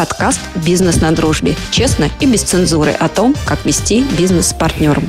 Подкаст 0.00 0.40
«Бизнес 0.66 1.02
на 1.02 1.12
дружбе». 1.12 1.52
Честно 1.70 2.06
и 2.20 2.26
без 2.26 2.40
цензуры 2.40 2.90
о 2.90 3.10
том, 3.10 3.34
как 3.46 3.66
вести 3.66 4.02
бизнес 4.18 4.48
с 4.48 4.54
партнером. 4.54 5.02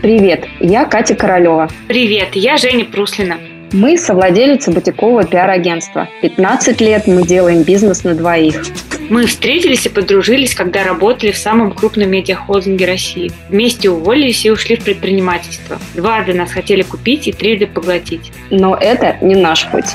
Привет, 0.00 0.46
я 0.58 0.86
Катя 0.86 1.14
Королева. 1.14 1.68
Привет, 1.86 2.28
я 2.32 2.56
Женя 2.56 2.86
Пруслина. 2.86 3.36
Мы 3.72 3.98
совладелицы 3.98 4.70
бутикового 4.70 5.24
пиар-агентства. 5.24 6.08
15 6.22 6.80
лет 6.80 7.06
мы 7.06 7.26
делаем 7.26 7.62
бизнес 7.62 8.04
на 8.04 8.14
двоих. 8.14 8.64
Мы 9.10 9.26
встретились 9.26 9.84
и 9.84 9.90
подружились, 9.90 10.54
когда 10.54 10.82
работали 10.82 11.30
в 11.30 11.36
самом 11.36 11.72
крупном 11.72 12.10
медиахолдинге 12.10 12.86
России. 12.86 13.30
Вместе 13.50 13.90
уволились 13.90 14.46
и 14.46 14.50
ушли 14.50 14.76
в 14.76 14.82
предпринимательство. 14.82 15.78
Дважды 15.94 16.32
нас 16.32 16.52
хотели 16.52 16.80
купить 16.80 17.28
и 17.28 17.32
трижды 17.32 17.66
поглотить. 17.66 18.32
Но 18.48 18.74
это 18.74 19.18
не 19.20 19.34
наш 19.34 19.68
путь. 19.68 19.92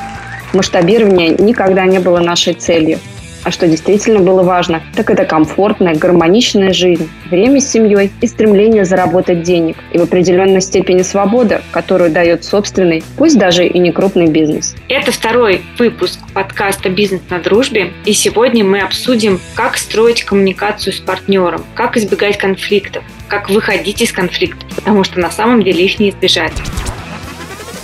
Масштабирование 0.53 1.29
никогда 1.29 1.87
не 1.87 1.97
было 1.97 2.19
нашей 2.19 2.53
целью. 2.53 2.99
А 3.43 3.51
что 3.51 3.67
действительно 3.67 4.19
было 4.19 4.41
важно, 4.41 4.81
так 4.95 5.09
это 5.09 5.25
комфортная, 5.25 5.95
гармоничная 5.95 6.71
жизнь, 6.71 7.09
время 7.29 7.59
с 7.59 7.69
семьей 7.69 8.11
и 8.21 8.27
стремление 8.27 8.85
заработать 8.85 9.43
денег. 9.43 9.75
И 9.91 9.97
в 9.97 10.03
определенной 10.03 10.61
степени 10.61 11.01
свобода, 11.01 11.61
которую 11.71 12.09
дает 12.09 12.45
собственный, 12.45 13.03
пусть 13.17 13.37
даже 13.37 13.67
и 13.67 13.79
не 13.79 13.91
крупный 13.91 14.27
бизнес. 14.27 14.75
Это 14.87 15.11
второй 15.11 15.61
выпуск 15.77 16.19
подкаста 16.33 16.89
«Бизнес 16.89 17.21
на 17.29 17.39
дружбе». 17.39 17.91
И 18.05 18.13
сегодня 18.13 18.63
мы 18.63 18.79
обсудим, 18.79 19.41
как 19.55 19.77
строить 19.77 20.23
коммуникацию 20.23 20.93
с 20.93 20.99
партнером, 20.99 21.65
как 21.75 21.97
избегать 21.97 22.37
конфликтов, 22.37 23.03
как 23.27 23.49
выходить 23.49 24.01
из 24.01 24.13
конфликтов, 24.13 24.69
потому 24.75 25.03
что 25.03 25.19
на 25.19 25.29
самом 25.29 25.63
деле 25.63 25.83
их 25.83 25.99
не 25.99 26.11
избежать. 26.11 26.53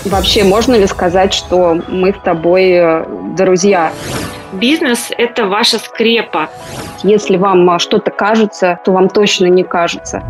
Вообще, 0.06 0.46
можно 0.46 0.76
ли 0.76 0.88
сказать, 0.88 1.34
что 1.34 1.82
мы 1.90 2.14
с 2.14 2.24
тобой 2.24 2.72
э, 2.72 3.06
друзья? 3.38 3.92
Бизнес– 4.54 5.12
это 5.18 5.46
ваша 5.46 5.78
скрепа. 5.78 6.50
Если 7.04 7.38
вам 7.38 7.70
а, 7.70 7.78
что-то 7.78 8.10
кажется, 8.10 8.80
то 8.84 8.92
вам 8.92 9.10
точно 9.10 9.46
не 9.46 9.64
кажется. 9.64 10.24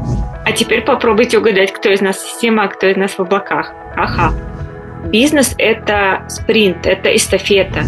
А 0.45 0.51
теперь 0.51 0.81
попробуйте 0.81 1.37
угадать, 1.37 1.71
кто 1.71 1.89
из 1.89 2.01
нас 2.01 2.19
система, 2.19 2.63
а 2.63 2.67
кто 2.67 2.87
из 2.87 2.97
нас 2.97 3.11
в 3.11 3.19
облаках. 3.21 3.71
Ага. 3.95 4.33
Бизнес– 5.05 5.55
это 5.57 6.23
спринт, 6.27 6.85
это 6.85 7.15
эстафета. 7.15 7.83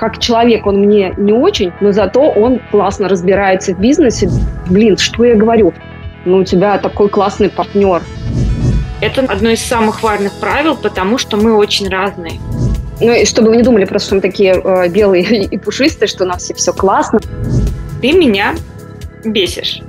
Как 0.00 0.18
человек 0.18 0.66
он 0.66 0.78
мне 0.78 1.14
не 1.16 1.32
очень, 1.32 1.72
но 1.80 1.92
зато 1.92 2.22
он 2.22 2.60
классно 2.70 3.08
разбирается 3.08 3.72
в 3.74 3.80
бизнесе. 3.80 4.28
Блин, 4.68 4.96
что 4.96 5.24
я 5.24 5.36
говорю? 5.36 5.72
Ну, 6.24 6.38
у 6.38 6.44
тебя 6.44 6.78
такой 6.78 7.08
классный 7.08 7.50
партнер. 7.50 8.02
Это 9.00 9.20
одно 9.22 9.50
из 9.50 9.64
самых 9.64 10.02
важных 10.02 10.32
правил, 10.40 10.76
потому 10.76 11.18
что 11.18 11.36
мы 11.36 11.54
очень 11.54 11.88
разные. 11.88 12.40
Ну 13.00 13.12
и 13.12 13.24
чтобы 13.24 13.50
вы 13.50 13.56
не 13.56 13.62
думали 13.62 13.84
просто, 13.84 14.06
что 14.06 14.14
мы 14.16 14.20
такие 14.20 14.54
э, 14.54 14.88
белые 14.88 15.44
и 15.44 15.58
пушистые, 15.58 16.08
что 16.08 16.24
у 16.24 16.26
нас 16.26 16.42
все, 16.42 16.54
все 16.54 16.72
классно. 16.72 17.20
Ты 18.00 18.12
меня 18.12 18.54
бесишь. 19.24 19.80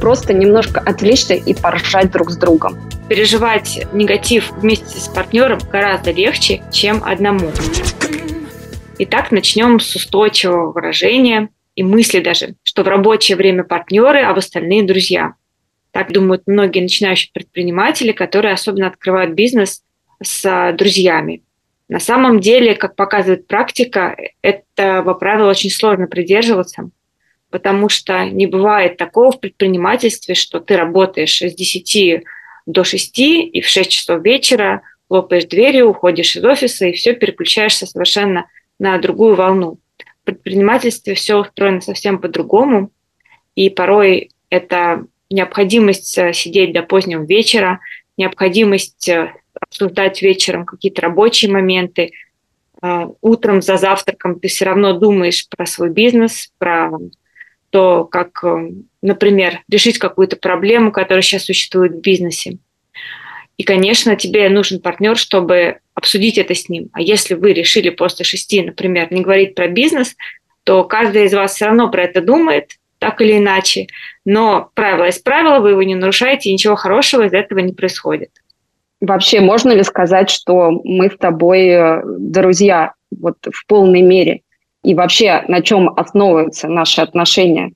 Просто 0.00 0.32
немножко 0.32 0.80
отвлечься 0.80 1.34
и 1.34 1.52
поржать 1.52 2.10
друг 2.10 2.30
с 2.30 2.36
другом. 2.36 2.78
Переживать 3.08 3.86
негатив 3.92 4.52
вместе 4.52 4.98
с 4.98 5.08
партнером 5.08 5.58
гораздо 5.70 6.12
легче, 6.12 6.62
чем 6.72 7.02
одному. 7.04 7.50
Итак, 8.98 9.30
начнем 9.30 9.78
с 9.78 9.94
устойчивого 9.96 10.72
выражения 10.72 11.50
и 11.74 11.82
мысли 11.82 12.20
даже, 12.20 12.54
что 12.62 12.82
в 12.82 12.88
рабочее 12.88 13.36
время 13.36 13.64
партнеры, 13.64 14.22
а 14.22 14.32
в 14.32 14.38
остальные 14.38 14.84
друзья. 14.84 15.34
Так 15.90 16.12
думают 16.12 16.42
многие 16.46 16.80
начинающие 16.80 17.30
предприниматели, 17.32 18.12
которые 18.12 18.54
особенно 18.54 18.86
открывают 18.86 19.32
бизнес 19.32 19.82
с 20.22 20.72
друзьями. 20.78 21.42
На 21.90 21.98
самом 21.98 22.38
деле, 22.38 22.76
как 22.76 22.94
показывает 22.94 23.48
практика, 23.48 24.16
этого 24.42 25.12
правила 25.14 25.50
очень 25.50 25.70
сложно 25.70 26.06
придерживаться, 26.06 26.88
потому 27.50 27.88
что 27.88 28.24
не 28.26 28.46
бывает 28.46 28.96
такого 28.96 29.32
в 29.32 29.40
предпринимательстве, 29.40 30.36
что 30.36 30.60
ты 30.60 30.76
работаешь 30.76 31.42
с 31.42 31.52
10 31.52 32.22
до 32.66 32.84
6 32.84 33.18
и 33.18 33.60
в 33.60 33.66
6 33.66 33.90
часов 33.90 34.22
вечера 34.22 34.82
лопаешь 35.08 35.46
дверью, 35.46 35.88
уходишь 35.90 36.36
из 36.36 36.44
офиса 36.44 36.86
и 36.86 36.92
все 36.92 37.12
переключаешься 37.12 37.86
совершенно 37.86 38.46
на 38.78 38.96
другую 38.98 39.34
волну. 39.34 39.80
В 40.22 40.26
предпринимательстве 40.26 41.14
все 41.14 41.40
устроено 41.40 41.80
совсем 41.80 42.20
по-другому, 42.20 42.92
и 43.56 43.68
порой 43.68 44.30
это 44.48 45.06
необходимость 45.28 46.16
э, 46.18 46.32
сидеть 46.34 46.72
до 46.72 46.82
позднего 46.82 47.24
вечера, 47.24 47.80
необходимость 48.16 49.08
э, 49.08 49.32
обсуждать 49.58 50.22
вечером 50.22 50.66
какие-то 50.66 51.02
рабочие 51.02 51.50
моменты. 51.50 52.12
А, 52.82 53.08
утром 53.20 53.62
за 53.62 53.76
завтраком 53.76 54.40
ты 54.40 54.48
все 54.48 54.64
равно 54.64 54.92
думаешь 54.92 55.48
про 55.48 55.66
свой 55.66 55.90
бизнес, 55.90 56.50
про 56.58 56.90
то, 57.70 58.04
как, 58.04 58.42
э, 58.42 58.70
например, 59.00 59.60
решить 59.68 59.98
какую-то 59.98 60.36
проблему, 60.36 60.90
которая 60.90 61.22
сейчас 61.22 61.44
существует 61.44 61.92
в 61.92 62.00
бизнесе. 62.00 62.58
И, 63.56 63.62
конечно, 63.62 64.16
тебе 64.16 64.48
нужен 64.48 64.80
партнер, 64.80 65.16
чтобы 65.16 65.78
обсудить 65.94 66.38
это 66.38 66.54
с 66.54 66.68
ним. 66.68 66.88
А 66.92 67.00
если 67.00 67.34
вы 67.34 67.52
решили 67.52 67.90
после 67.90 68.24
шести, 68.24 68.62
например, 68.62 69.12
не 69.12 69.20
говорить 69.20 69.54
про 69.54 69.68
бизнес, 69.68 70.16
то 70.64 70.84
каждый 70.84 71.26
из 71.26 71.34
вас 71.34 71.54
все 71.54 71.66
равно 71.66 71.90
про 71.90 72.04
это 72.04 72.20
думает, 72.22 72.72
так 72.98 73.20
или 73.20 73.38
иначе. 73.38 73.86
Но 74.24 74.70
правило 74.74 75.04
есть 75.04 75.22
правило, 75.24 75.60
вы 75.60 75.70
его 75.70 75.82
не 75.82 75.94
нарушаете, 75.94 76.48
и 76.48 76.52
ничего 76.52 76.76
хорошего 76.76 77.26
из 77.26 77.32
этого 77.32 77.58
не 77.58 77.72
происходит. 77.72 78.30
Вообще, 79.00 79.40
можно 79.40 79.70
ли 79.72 79.82
сказать, 79.82 80.28
что 80.28 80.70
мы 80.84 81.08
с 81.10 81.16
тобой 81.16 81.68
э, 81.68 82.02
друзья 82.18 82.92
вот 83.10 83.36
в 83.50 83.66
полной 83.66 84.02
мере? 84.02 84.42
И 84.82 84.94
вообще, 84.94 85.42
на 85.48 85.62
чем 85.62 85.88
основываются 85.96 86.68
наши 86.68 87.00
отношения? 87.00 87.72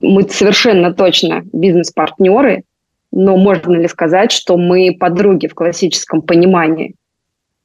Мы 0.00 0.22
совершенно 0.28 0.92
точно 0.92 1.42
бизнес-партнеры, 1.52 2.64
но 3.10 3.36
можно 3.36 3.72
ли 3.72 3.88
сказать, 3.88 4.32
что 4.32 4.58
мы 4.58 4.94
подруги 4.98 5.46
в 5.46 5.54
классическом 5.54 6.20
понимании? 6.20 6.94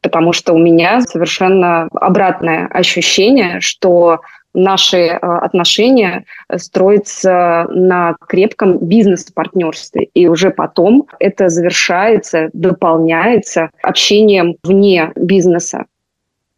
Потому 0.02 0.32
что 0.32 0.54
у 0.54 0.58
меня 0.58 1.02
совершенно 1.02 1.90
обратное 1.94 2.68
ощущение, 2.68 3.60
что 3.60 4.22
наши 4.54 4.98
э, 4.98 5.18
отношения 5.18 6.26
строятся 6.56 7.68
на 7.70 8.16
крепком 8.28 8.78
бизнес-партнерстве. 8.80 10.10
И 10.14 10.28
уже 10.28 10.52
потом 10.52 11.08
это 11.20 11.50
завершается, 11.50 12.50
дополняется 12.54 13.70
общением 13.82 14.58
вне 14.64 15.12
бизнеса. 15.16 15.86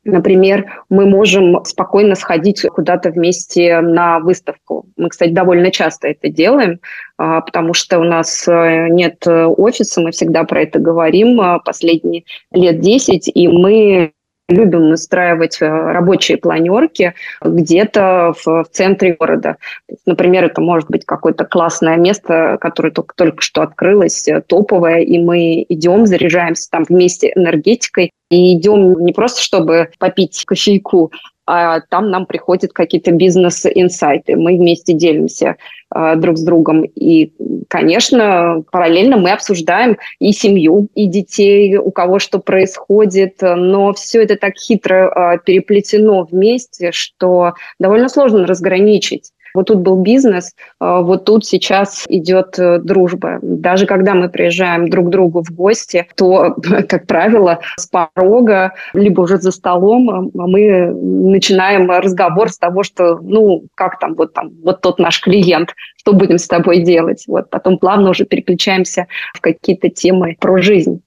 Например, 0.06 0.84
мы 0.90 1.06
можем 1.06 1.64
спокойно 1.64 2.16
сходить 2.16 2.62
куда-то 2.62 3.09
вместе 3.12 3.80
на 3.80 4.20
выставку. 4.20 4.86
Мы, 4.98 5.08
кстати, 5.08 5.31
довольно 5.31 5.72
часто 5.72 6.10
это 6.10 6.28
делаем, 6.28 6.81
а, 7.18 7.40
потому 7.40 7.74
что 7.74 8.00
у 8.00 8.04
нас 8.04 8.46
э, 8.48 8.90
нет 8.90 9.25
офиса, 9.25 10.02
мы 10.02 10.12
всегда 10.12 10.44
про 10.44 10.64
это 10.64 10.80
говорим 10.80 11.40
а, 11.40 11.60
последние 11.60 12.25
лет 12.52 12.81
10, 12.81 13.31
и 13.34 13.48
мы 13.48 14.12
любим 14.50 14.90
настраивать 14.90 15.62
э, 15.62 15.68
рабочие 15.68 16.38
планерки 16.38 17.14
где-то 17.42 18.34
в, 18.44 18.64
в 18.64 18.68
центре 18.72 19.14
города. 19.14 19.58
Например, 20.06 20.46
это 20.46 20.62
может 20.62 20.90
быть 20.90 21.06
какое-то 21.06 21.46
классное 21.46 21.98
место, 21.98 22.58
которое 22.59 22.92
только, 22.92 23.16
только 23.16 23.42
что 23.42 23.62
открылось, 23.62 24.28
э, 24.28 24.42
топовое, 24.42 25.00
и 25.00 25.18
мы 25.18 25.66
идем, 25.70 26.06
заряжаемся 26.06 26.70
там 26.70 26.84
вместе 26.88 27.31
энергетикой, 27.36 28.12
и 28.30 28.58
идем 28.58 29.00
не 29.06 29.14
просто, 29.14 29.42
чтобы 29.42 29.90
попить 30.00 30.44
кофейку, 30.46 31.12
а 31.46 31.81
там 31.81 32.09
нам 32.09 32.26
приходят 32.26 32.72
какие-то 32.72 33.12
бизнес-инсайты. 33.12 34.36
Мы 34.36 34.58
вместе 34.58 34.94
делимся 34.94 35.58
э, 35.94 36.16
друг 36.16 36.38
с 36.38 36.44
другом. 36.44 36.84
И, 36.84 37.34
конечно, 37.68 38.64
параллельно 38.72 39.18
мы 39.18 39.31
обсуждаем 39.31 39.98
и 40.20 40.31
семью, 40.31 40.88
и 40.96 41.08
детей, 41.08 41.78
у 41.78 41.92
кого 41.92 42.20
что 42.20 42.40
происходит. 42.40 43.38
Но 43.42 43.94
все 43.94 44.24
это 44.24 44.38
так 44.38 44.54
хитро 44.58 45.36
э, 45.36 45.40
переплетено 45.46 46.24
вместе, 46.24 46.92
что 46.94 47.54
довольно 47.78 48.08
сложно 48.08 48.48
разграничить. 48.48 49.31
Вот 49.53 49.68
тут 49.68 49.80
был 49.80 50.01
бизнес, 50.01 50.54
а, 50.80 51.01
вот 51.01 51.25
тут 51.25 51.45
сейчас 51.45 52.06
идет 52.07 52.57
э, 52.57 52.80
дружба. 52.80 53.39
Даже 53.42 53.86
когда 53.86 54.13
мы 54.16 54.30
приезжаем 54.30 54.89
друг 54.89 55.07
к 55.07 55.10
другу 55.10 55.44
в 55.44 55.51
гости, 55.51 56.07
то, 56.16 56.56
как 56.89 57.06
правило, 57.06 57.60
с 57.78 57.88
порога, 57.88 58.74
либо 58.94 59.22
уже 59.22 59.38
за 59.38 59.51
столом, 59.51 60.10
а, 60.10 60.48
мы 60.48 60.88
начинаем 60.92 61.89
разговор 61.89 62.50
с 62.50 62.57
того, 62.57 62.83
что, 62.83 63.19
ну, 63.22 63.63
как 63.75 64.00
там, 64.00 64.16
вот 64.16 64.33
там, 64.33 64.51
вот 64.63 64.81
тот 64.81 65.00
наш 65.00 65.22
клиент, 65.22 65.74
что 65.98 66.13
будем 66.13 66.38
с 66.38 66.48
тобой 66.48 66.80
делать? 66.80 67.24
Вот 67.28 67.50
потом 67.50 67.78
плавно 67.78 68.10
уже 68.10 68.25
переключаемся 68.25 69.07
в 69.33 69.42
какие-то 69.42 69.89
темы 69.89 70.36
про 70.39 70.62
жизнь. 70.62 71.01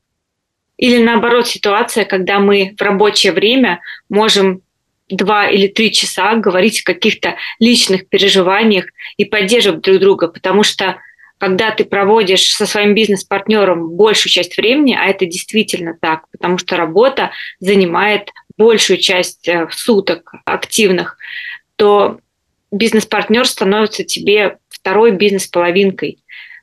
Или 0.78 1.02
наоборот 1.02 1.46
ситуация, 1.46 2.04
когда 2.04 2.38
мы 2.38 2.74
в 2.78 2.82
рабочее 2.82 3.32
время 3.32 3.80
можем 4.08 4.60
два 5.08 5.48
или 5.48 5.68
три 5.68 5.92
часа 5.92 6.34
говорить 6.34 6.80
о 6.80 6.92
каких-то 6.92 7.36
личных 7.58 8.08
переживаниях 8.08 8.86
и 9.16 9.24
поддерживать 9.24 9.82
друг 9.82 9.98
друга, 9.98 10.28
потому 10.28 10.62
что 10.62 10.96
когда 11.38 11.70
ты 11.70 11.84
проводишь 11.84 12.54
со 12.54 12.66
своим 12.66 12.94
бизнес-партнером 12.94 13.90
большую 13.90 14.32
часть 14.32 14.56
времени, 14.56 14.96
а 14.98 15.06
это 15.06 15.26
действительно 15.26 15.96
так, 16.00 16.28
потому 16.30 16.58
что 16.58 16.76
работа 16.76 17.30
занимает 17.60 18.30
большую 18.56 18.98
часть 18.98 19.46
э, 19.46 19.68
суток 19.70 20.32
активных, 20.46 21.18
то 21.76 22.20
бизнес-партнер 22.72 23.46
становится 23.46 24.02
тебе 24.02 24.58
второй 24.70 25.10
бизнес-половинкой, 25.10 26.18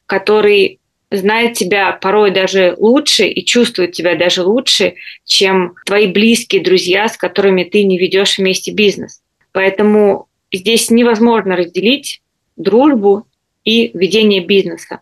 который 0.08 0.80
знает 1.14 1.54
тебя 1.54 1.92
порой 1.92 2.32
даже 2.32 2.76
лучше 2.78 3.28
и 3.28 3.46
чувствует 3.46 3.92
тебя 3.92 4.16
даже 4.16 4.44
лучше, 4.44 4.96
чем 5.26 5.76
твои 5.86 6.08
близкие 6.08 6.64
друзья, 6.64 7.08
с 7.08 7.18
которыми 7.18 7.64
ты 7.64 7.84
не 7.84 7.98
ведешь 7.98 8.38
вместе 8.38 8.72
бизнес. 8.72 9.22
Поэтому 9.52 10.28
здесь 10.52 10.90
невозможно 10.90 11.56
разделить 11.56 12.22
дружбу 12.56 13.28
и 13.64 13.92
ведение 13.94 14.42
бизнеса. 14.44 15.02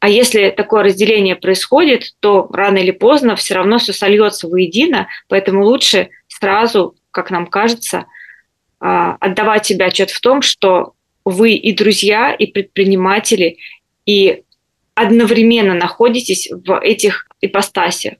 А 0.00 0.08
если 0.08 0.50
такое 0.50 0.84
разделение 0.84 1.36
происходит, 1.36 2.14
то 2.20 2.48
рано 2.52 2.78
или 2.78 2.90
поздно 2.90 3.36
все 3.36 3.54
равно 3.54 3.78
все 3.78 3.92
сольется 3.92 4.48
воедино, 4.48 5.08
поэтому 5.28 5.64
лучше 5.64 6.08
сразу, 6.28 6.94
как 7.10 7.30
нам 7.30 7.46
кажется, 7.46 8.06
а, 8.78 9.16
отдавать 9.20 9.66
себе 9.66 9.86
отчет 9.86 10.10
в 10.10 10.20
том, 10.20 10.40
что 10.40 10.94
вы 11.24 11.52
и 11.52 11.72
друзья, 11.72 12.32
и 12.32 12.46
предприниматели, 12.46 13.58
и 14.06 14.42
одновременно 15.00 15.74
находитесь 15.74 16.50
в 16.50 16.78
этих 16.80 17.26
ипостасях. 17.40 18.14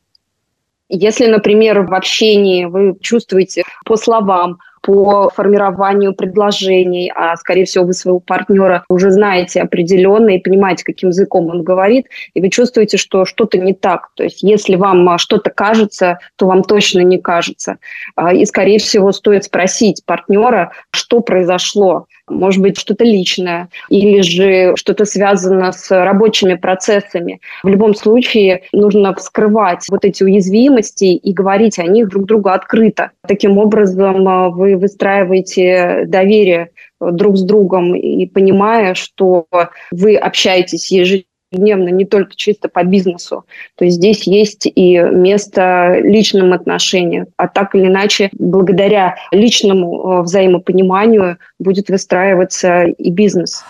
Если, 0.89 1.27
например, 1.27 1.83
в 1.83 1.95
общении 1.95 2.65
вы 2.65 2.97
чувствуете 3.01 3.65
по 3.85 3.97
словам, 3.97 4.59
по 4.83 5.31
формированию 5.31 6.15
предложений, 6.15 7.13
а, 7.15 7.37
скорее 7.37 7.65
всего, 7.65 7.85
вы 7.85 7.93
своего 7.93 8.21
партнера 8.21 8.85
уже 8.89 9.11
знаете 9.11 9.61
определенно 9.61 10.31
и 10.31 10.39
понимаете, 10.41 10.85
каким 10.85 11.11
языком 11.11 11.49
он 11.49 11.63
говорит, 11.63 12.07
и 12.35 12.41
вы 12.41 12.49
чувствуете, 12.49 12.97
что 12.97 13.25
что-то 13.25 13.59
не 13.59 13.75
так. 13.75 14.09
То 14.15 14.25
есть 14.25 14.43
если 14.43 14.77
вам 14.77 15.09
а, 15.09 15.19
что-то 15.19 15.51
кажется, 15.51 16.19
то 16.37 16.47
вам 16.47 16.63
точно 16.63 17.01
не 17.01 17.19
кажется. 17.19 17.77
А, 18.17 18.33
и, 18.33 18.45
скорее 18.47 18.79
всего, 18.79 19.13
стоит 19.13 19.45
спросить 19.45 20.03
партнера, 20.07 20.73
что 20.91 21.21
произошло, 21.21 22.07
может 22.29 22.63
быть, 22.63 22.79
что-то 22.79 23.05
личное 23.05 23.69
или 23.89 24.21
же 24.23 24.77
что-то 24.77 25.05
связано 25.05 25.73
с 25.73 25.91
рабочими 25.91 26.55
процессами. 26.55 27.41
В 27.63 27.69
любом 27.69 27.95
случае 27.95 28.63
нужно 28.73 29.15
вскрывать 29.15 29.87
вот 29.91 30.05
эти 30.05 30.23
уязвимости 30.23 31.05
и 31.05 31.33
говорить 31.33 31.79
о 31.79 31.85
них 31.85 32.09
друг 32.09 32.25
другу 32.25 32.51
открыто. 32.51 33.11
Таким 33.27 33.59
образом 33.59 34.27
а, 34.29 34.49
вы 34.75 34.83
выстраиваете 34.83 36.05
доверие 36.07 36.71
друг 37.01 37.37
с 37.37 37.43
другом 37.43 37.95
и 37.95 38.27
понимая, 38.27 38.95
что 38.95 39.47
вы 39.91 40.17
общаетесь 40.17 40.91
ежедневно 40.91 41.25
ежедневно, 41.53 41.89
не 41.89 42.05
только 42.05 42.37
чисто 42.37 42.69
по 42.69 42.85
бизнесу. 42.85 43.45
То 43.77 43.85
есть 43.85 43.97
здесь 43.97 44.27
есть 44.27 44.67
и 44.67 44.99
место 44.99 45.99
личным 46.01 46.53
отношениям. 46.53 47.27
А 47.37 47.49
так 47.49 47.75
или 47.75 47.87
иначе, 47.87 48.31
благодаря 48.39 49.17
личному 49.33 50.21
э, 50.21 50.23
взаимопониманию 50.23 51.39
будет 51.59 51.89
выстраиваться 51.89 52.85
и 52.85 53.11
бизнес. 53.11 53.65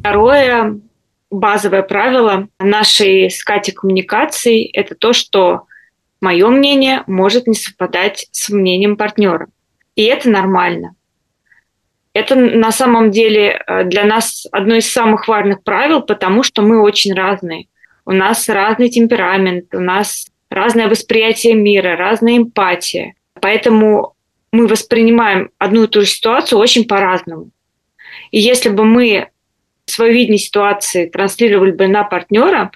Второе 0.00 0.80
базовое 1.34 1.82
правило 1.82 2.48
нашей 2.58 3.30
с 3.30 3.42
коммуникации– 3.44 4.70
это 4.72 4.94
то, 4.94 5.12
что 5.12 5.66
мое 6.20 6.48
мнение 6.48 7.02
может 7.06 7.46
не 7.46 7.54
совпадать 7.54 8.28
с 8.30 8.48
мнением 8.48 8.96
партнера. 8.96 9.48
И 9.96 10.04
это 10.04 10.30
нормально. 10.30 10.94
Это 12.14 12.36
на 12.36 12.70
самом 12.70 13.10
деле 13.10 13.60
э, 13.66 13.84
для 13.84 14.04
нас 14.04 14.46
одно 14.52 14.76
из 14.76 14.90
самых 14.90 15.26
важных 15.28 15.62
правил, 15.62 16.00
потому 16.00 16.42
что 16.42 16.62
мы 16.62 16.80
очень 16.80 17.12
разные. 17.12 17.66
У 18.06 18.12
нас 18.12 18.48
разный 18.48 18.88
темперамент, 18.88 19.74
у 19.74 19.80
нас 19.80 20.26
разное 20.48 20.88
восприятие 20.88 21.54
мира, 21.54 21.96
разная 21.96 22.38
эмпатия. 22.38 23.14
Поэтому 23.40 24.14
мы 24.52 24.68
воспринимаем 24.68 25.50
одну 25.58 25.84
и 25.84 25.88
ту 25.88 26.02
же 26.02 26.06
ситуацию 26.06 26.58
очень 26.58 26.86
по-разному. 26.86 27.50
И 28.30 28.38
если 28.38 28.68
бы 28.68 28.84
мы 28.84 29.28
свое 29.86 30.12
видение 30.12 30.38
ситуации 30.38 31.06
транслировали 31.08 31.72
бы 31.72 31.86
на 31.86 32.04
партнера, 32.04 32.70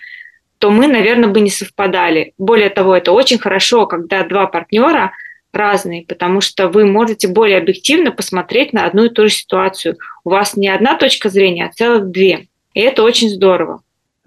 то 0.59 0.71
мы, 0.71 0.87
наверное, 0.89 1.29
бы 1.29 1.41
не 1.41 1.51
совпадали. 1.51 2.33
Более 2.37 2.71
того, 2.71 2.97
это 2.97 3.13
очень 3.13 3.39
хорошо, 3.39 3.87
когда 3.87 4.25
два 4.25 4.47
партнера– 4.47 5.13
разные, 5.53 6.05
потому 6.07 6.41
что 6.41 6.69
вы 6.69 6.85
можете 6.87 7.29
более 7.29 7.59
объективно 7.59 8.13
посмотреть 8.13 8.73
на 8.73 8.87
одну 8.87 9.05
и 9.05 9.09
ту 9.09 9.25
же 9.25 9.35
ситуацию. 9.35 9.97
У 10.25 10.31
вас 10.31 10.57
не 10.57 10.69
одна 10.69 10.97
точка 10.97 11.29
зрения, 11.29 11.67
а 11.67 11.73
целых 11.73 12.11
две. 12.11 12.49
И 12.75 12.81
это 12.81 13.03
очень 13.03 13.29
здорово. 13.29 13.83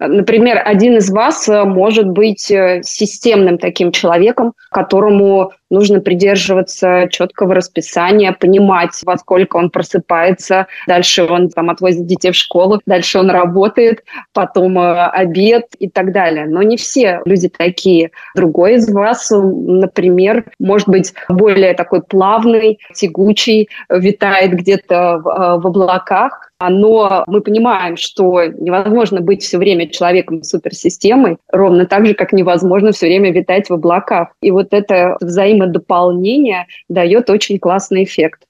Например, 0.08 0.60
один 0.64 0.96
из 0.96 1.10
вас 1.10 1.48
э, 1.48 1.64
может 1.64 2.08
быть 2.08 2.50
э, 2.50 2.82
системным 2.82 3.58
таким 3.58 3.92
человеком, 3.92 4.54
которому 4.70 5.52
нужно 5.70 6.00
придерживаться 6.00 7.08
четкого 7.10 7.54
расписания, 7.54 8.32
понимать, 8.32 9.00
во 9.04 9.16
сколько 9.16 9.56
он 9.56 9.70
просыпается, 9.70 10.66
дальше 10.86 11.24
он 11.24 11.48
там 11.48 11.70
отвозит 11.70 12.06
детей 12.06 12.32
в 12.32 12.36
школу, 12.36 12.80
дальше 12.86 13.18
он 13.18 13.30
работает, 13.30 14.04
потом 14.32 14.78
э, 14.78 15.06
обед 15.06 15.66
и 15.78 15.88
так 15.88 16.12
далее. 16.12 16.46
Но 16.46 16.62
не 16.62 16.76
все 16.76 17.20
люди 17.24 17.48
такие. 17.48 18.10
Другой 18.34 18.74
из 18.74 18.90
вас, 18.92 19.30
например, 19.30 20.44
может 20.58 20.88
быть 20.88 21.14
более 21.28 21.74
такой 21.74 22.02
плавный, 22.02 22.78
тягучий, 22.94 23.68
витает 23.88 24.52
где-то 24.52 25.20
в, 25.22 25.62
в 25.62 25.66
облаках, 25.66 26.51
но 26.68 27.24
мы 27.26 27.40
понимаем, 27.40 27.96
что 27.96 28.44
невозможно 28.44 29.20
быть 29.20 29.42
все 29.42 29.58
время 29.58 29.88
человеком 29.88 30.42
суперсистемой, 30.42 31.36
ровно 31.50 31.86
так 31.86 32.06
же, 32.06 32.14
как 32.14 32.32
невозможно 32.32 32.92
все 32.92 33.06
время 33.06 33.32
витать 33.32 33.68
в 33.68 33.74
облаках. 33.74 34.28
И 34.40 34.50
вот 34.50 34.72
это 34.72 35.16
взаимодополнение 35.20 36.66
дает 36.88 37.30
очень 37.30 37.58
классный 37.58 38.04
эффект. 38.04 38.42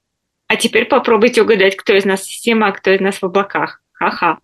А 0.48 0.56
теперь 0.56 0.84
попробуйте 0.84 1.42
угадать, 1.42 1.76
кто 1.76 1.94
из 1.94 2.04
нас 2.04 2.24
система, 2.24 2.68
а 2.68 2.72
кто 2.72 2.90
из 2.90 3.00
нас 3.00 3.16
в 3.16 3.24
облаках. 3.24 3.80
Ха-ха. 3.92 4.38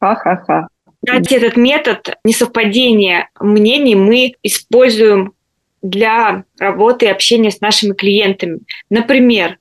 Ха-ха-ха. 0.00 0.68
Кстати, 1.04 1.34
этот 1.34 1.56
метод 1.56 2.16
несовпадения 2.24 3.28
мнений 3.38 3.94
мы 3.94 4.34
используем 4.42 5.34
для 5.82 6.44
работы 6.58 7.06
и 7.06 7.10
общения 7.10 7.50
с 7.50 7.60
нашими 7.60 7.92
клиентами. 7.92 8.60
Например, 8.88 9.58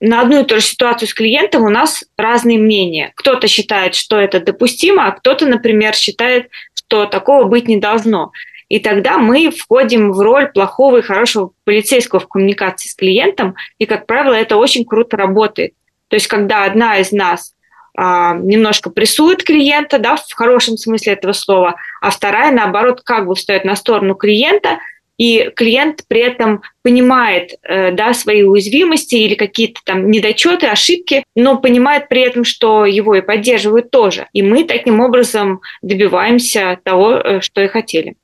на 0.00 0.22
одну 0.22 0.42
и 0.42 0.44
ту 0.44 0.56
же 0.56 0.62
ситуацию 0.62 1.08
с 1.08 1.14
клиентом 1.14 1.62
у 1.62 1.68
нас 1.68 2.04
разные 2.16 2.58
мнения. 2.58 3.12
Кто-то 3.14 3.46
считает, 3.48 3.94
что 3.94 4.18
это 4.18 4.40
допустимо, 4.40 5.06
а 5.06 5.12
кто-то, 5.12 5.46
например, 5.46 5.94
считает, 5.94 6.48
что 6.74 7.06
такого 7.06 7.44
быть 7.44 7.68
не 7.68 7.76
должно. 7.76 8.32
И 8.68 8.78
тогда 8.78 9.18
мы 9.18 9.50
входим 9.50 10.12
в 10.12 10.20
роль 10.20 10.46
плохого 10.46 10.98
и 10.98 11.02
хорошего 11.02 11.50
полицейского 11.64 12.20
в 12.20 12.28
коммуникации 12.28 12.88
с 12.88 12.94
клиентом, 12.94 13.56
и, 13.78 13.86
как 13.86 14.06
правило, 14.06 14.32
это 14.32 14.56
очень 14.56 14.84
круто 14.84 15.16
работает. 15.16 15.74
То 16.08 16.16
есть, 16.16 16.28
когда 16.28 16.64
одна 16.64 16.98
из 16.98 17.12
нас 17.12 17.52
а, 17.96 18.34
немножко 18.34 18.90
прессует 18.90 19.42
клиента, 19.42 19.98
да, 19.98 20.16
в 20.16 20.32
хорошем 20.32 20.76
смысле 20.76 21.12
этого 21.12 21.32
слова, 21.32 21.74
а 22.00 22.10
вторая, 22.10 22.52
наоборот, 22.52 23.02
как 23.04 23.26
бы 23.26 23.34
встает 23.34 23.64
на 23.64 23.76
сторону 23.76 24.14
клиента– 24.14 24.78
и 25.20 25.50
клиент 25.54 26.04
при 26.08 26.22
этом 26.22 26.62
понимает 26.82 27.52
э, 27.62 27.92
да, 27.92 28.14
свои 28.14 28.42
уязвимости 28.42 29.16
или 29.16 29.34
какие-то 29.34 29.82
там 29.84 30.10
недочеты, 30.10 30.66
ошибки, 30.66 31.24
но 31.36 31.58
понимает 31.58 32.08
при 32.08 32.22
этом, 32.22 32.42
что 32.42 32.86
его 32.86 33.14
и 33.14 33.20
поддерживают 33.20 33.90
тоже. 33.90 34.28
И 34.32 34.42
мы 34.42 34.64
таким 34.64 35.00
образом 35.00 35.60
добиваемся 35.82 36.78
того, 36.84 37.16
э, 37.16 37.40
что 37.42 37.60
и 37.60 37.68
хотели. 37.68 38.14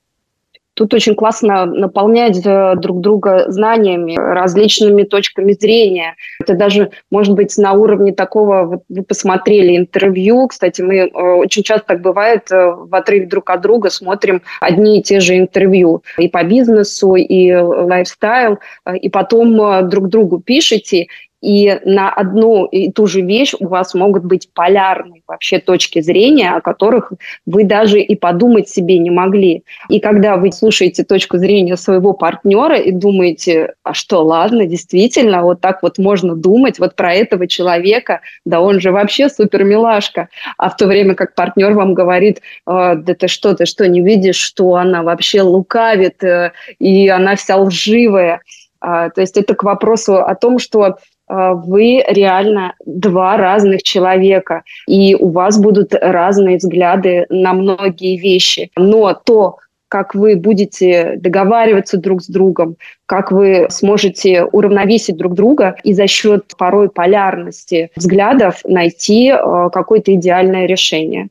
Тут 0.76 0.92
очень 0.92 1.14
классно 1.14 1.64
наполнять 1.64 2.44
э, 2.44 2.74
друг 2.76 3.00
друга 3.00 3.50
знаниями, 3.50 4.14
различными 4.14 5.04
точками 5.04 5.52
зрения. 5.52 6.16
Это 6.38 6.54
даже, 6.54 6.90
может 7.10 7.32
быть, 7.32 7.56
на 7.56 7.72
уровне 7.72 8.12
такого, 8.12 8.82
вы 8.86 9.02
посмотрели 9.02 9.74
интервью, 9.74 10.48
кстати, 10.48 10.82
мы 10.82 10.96
э, 10.96 11.08
очень 11.08 11.62
часто 11.62 11.86
так 11.86 12.02
бывает, 12.02 12.52
э, 12.52 12.72
в 12.72 12.94
отрыве 12.94 13.26
друг 13.26 13.48
от 13.48 13.62
друга 13.62 13.88
смотрим 13.88 14.42
одни 14.60 15.00
и 15.00 15.02
те 15.02 15.20
же 15.20 15.38
интервью 15.38 16.02
и 16.18 16.28
по 16.28 16.44
бизнесу, 16.44 17.14
и 17.14 17.54
лайфстайл, 17.54 18.58
и 19.00 19.08
потом 19.08 19.88
друг 19.88 20.08
другу 20.08 20.40
пишете, 20.40 21.06
и 21.46 21.78
на 21.84 22.12
одну 22.12 22.64
и 22.64 22.90
ту 22.90 23.06
же 23.06 23.20
вещь 23.20 23.54
у 23.60 23.68
вас 23.68 23.94
могут 23.94 24.24
быть 24.24 24.48
полярные 24.52 25.22
вообще 25.28 25.60
точки 25.60 26.00
зрения, 26.00 26.50
о 26.50 26.60
которых 26.60 27.12
вы 27.46 27.62
даже 27.62 28.00
и 28.00 28.16
подумать 28.16 28.68
себе 28.68 28.98
не 28.98 29.10
могли. 29.10 29.62
И 29.88 30.00
когда 30.00 30.38
вы 30.38 30.50
слушаете 30.50 31.04
точку 31.04 31.38
зрения 31.38 31.76
своего 31.76 32.14
партнера 32.14 32.76
и 32.76 32.90
думаете, 32.90 33.74
а 33.84 33.94
что, 33.94 34.24
ладно, 34.24 34.66
действительно, 34.66 35.42
вот 35.42 35.60
так 35.60 35.84
вот 35.84 35.98
можно 35.98 36.34
думать, 36.34 36.80
вот 36.80 36.96
про 36.96 37.14
этого 37.14 37.46
человека, 37.46 38.22
да 38.44 38.60
он 38.60 38.80
же 38.80 38.90
вообще 38.90 39.28
супер 39.28 39.62
милашка. 39.62 40.28
А 40.58 40.68
в 40.68 40.76
то 40.76 40.88
время 40.88 41.14
как 41.14 41.36
партнер 41.36 41.74
вам 41.74 41.94
говорит, 41.94 42.40
«А, 42.66 42.96
да 42.96 43.14
ты 43.14 43.28
что, 43.28 43.54
ты 43.54 43.66
что, 43.66 43.86
не 43.86 44.00
видишь, 44.00 44.34
что 44.34 44.74
она 44.74 45.04
вообще 45.04 45.42
лукавит, 45.42 46.24
э, 46.24 46.50
и 46.80 47.08
она 47.08 47.36
вся 47.36 47.56
лживая. 47.56 48.40
А, 48.80 49.10
то 49.10 49.20
есть 49.20 49.36
это 49.36 49.54
к 49.54 49.62
вопросу 49.62 50.16
о 50.16 50.34
том, 50.34 50.58
что 50.58 50.96
вы 51.28 52.04
реально 52.06 52.74
два 52.84 53.36
разных 53.36 53.82
человека, 53.82 54.62
и 54.86 55.14
у 55.14 55.30
вас 55.30 55.58
будут 55.58 55.94
разные 55.94 56.58
взгляды 56.58 57.26
на 57.28 57.52
многие 57.52 58.16
вещи. 58.16 58.70
Но 58.76 59.12
то, 59.14 59.56
как 59.88 60.14
вы 60.14 60.36
будете 60.36 61.14
договариваться 61.16 61.96
друг 61.96 62.22
с 62.22 62.26
другом, 62.26 62.76
как 63.06 63.30
вы 63.30 63.66
сможете 63.70 64.44
уравновесить 64.44 65.16
друг 65.16 65.34
друга 65.34 65.76
и 65.84 65.92
за 65.92 66.06
счет 66.06 66.52
порой 66.58 66.88
полярности 66.88 67.90
взглядов 67.96 68.60
найти 68.64 69.28
э, 69.28 69.70
какое-то 69.72 70.14
идеальное 70.14 70.66
решение. 70.66 71.28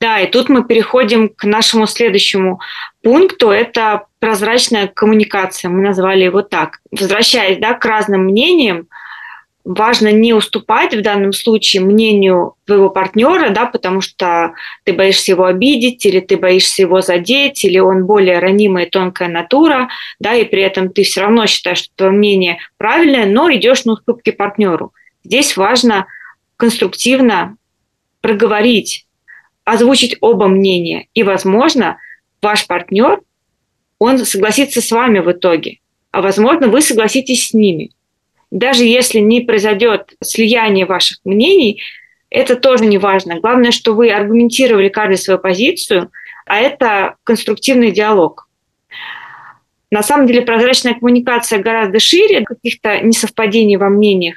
Да, 0.00 0.20
и 0.20 0.26
тут 0.26 0.48
мы 0.48 0.64
переходим 0.64 1.28
к 1.28 1.44
нашему 1.44 1.86
следующему 1.86 2.60
пункту. 3.02 3.50
Это 3.50 4.04
прозрачная 4.18 4.86
коммуникация. 4.86 5.70
Мы 5.70 5.82
назвали 5.82 6.24
его 6.24 6.42
так. 6.42 6.80
Возвращаясь 6.90 7.58
да, 7.58 7.74
к 7.74 7.84
разным 7.86 8.24
мнениям, 8.24 8.88
важно 9.64 10.12
не 10.12 10.34
уступать 10.34 10.94
в 10.94 11.00
данном 11.00 11.32
случае 11.32 11.82
мнению 11.82 12.54
твоего 12.66 12.90
партнера, 12.90 13.48
да, 13.50 13.64
потому 13.64 14.02
что 14.02 14.52
ты 14.84 14.92
боишься 14.92 15.32
его 15.32 15.44
обидеть, 15.44 16.04
или 16.04 16.20
ты 16.20 16.36
боишься 16.36 16.82
его 16.82 17.00
задеть, 17.00 17.64
или 17.64 17.78
он 17.78 18.04
более 18.04 18.38
ранимая 18.38 18.84
и 18.84 18.90
тонкая 18.90 19.28
натура, 19.28 19.88
да, 20.20 20.34
и 20.34 20.44
при 20.44 20.62
этом 20.62 20.90
ты 20.90 21.02
все 21.02 21.22
равно 21.22 21.46
считаешь, 21.46 21.78
что 21.78 21.90
твое 21.96 22.12
мнение 22.12 22.58
правильное, 22.76 23.26
но 23.26 23.52
идешь 23.52 23.84
на 23.86 23.94
уступки 23.94 24.30
партнеру. 24.30 24.92
Здесь 25.24 25.56
важно 25.56 26.06
конструктивно 26.56 27.56
проговорить, 28.20 29.06
озвучить 29.64 30.16
оба 30.20 30.46
мнения, 30.46 31.08
и, 31.14 31.22
возможно, 31.22 31.96
ваш 32.42 32.66
партнер, 32.66 33.20
он 33.98 34.18
согласится 34.18 34.82
с 34.82 34.90
вами 34.90 35.20
в 35.20 35.32
итоге, 35.32 35.78
а 36.10 36.20
возможно, 36.20 36.68
вы 36.68 36.82
согласитесь 36.82 37.48
с 37.48 37.54
ними– 37.54 37.90
даже 38.54 38.84
если 38.84 39.18
не 39.18 39.40
произойдет 39.40 40.14
слияние 40.22 40.86
ваших 40.86 41.18
мнений, 41.24 41.82
это 42.30 42.54
тоже 42.54 42.86
не 42.86 42.98
важно. 42.98 43.40
Главное, 43.40 43.72
что 43.72 43.94
вы 43.94 44.12
аргументировали 44.12 44.88
каждую 44.88 45.18
свою 45.18 45.40
позицию, 45.40 46.12
а 46.46 46.60
это 46.60 47.16
конструктивный 47.24 47.90
диалог. 47.90 48.48
На 49.90 50.04
самом 50.04 50.28
деле 50.28 50.42
прозрачная 50.42 50.94
коммуникация 50.94 51.58
гораздо 51.58 51.98
шире 51.98 52.44
каких-то 52.44 53.00
несовпадений 53.00 53.76
во 53.76 53.88
мнениях. 53.88 54.36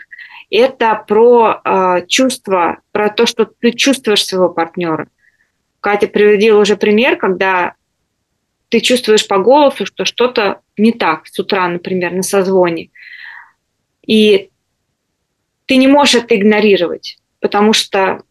Это 0.49 1.03
про 1.07 1.61
э, 1.63 2.05
чувство, 2.07 2.79
про 2.91 3.09
то, 3.09 3.27
что 3.27 3.45
ты 3.45 3.71
чувствуешь 3.71 4.25
своего 4.25 4.49
партнера. 4.49 5.09
Катя 5.79 6.07
приводила 6.07 6.59
уже 6.59 6.75
пример, 6.75 7.17
когда 7.17 7.75
ты 8.69 8.79
чувствуешь 8.79 9.27
по 9.27 9.37
голосу, 9.37 9.85
что 9.85 10.05
что-то 10.05 10.61
не 10.75 10.91
так 10.91 11.27
с 11.27 11.37
утра, 11.37 11.67
например, 11.67 12.13
на 12.13 12.23
созвоне. 12.23 12.89
И 14.07 14.49
ты 15.65 15.75
не 15.75 15.87
можешь 15.87 16.15
это 16.15 16.35
игнорировать, 16.35 17.17
потому 17.39 17.73
что 17.73 18.23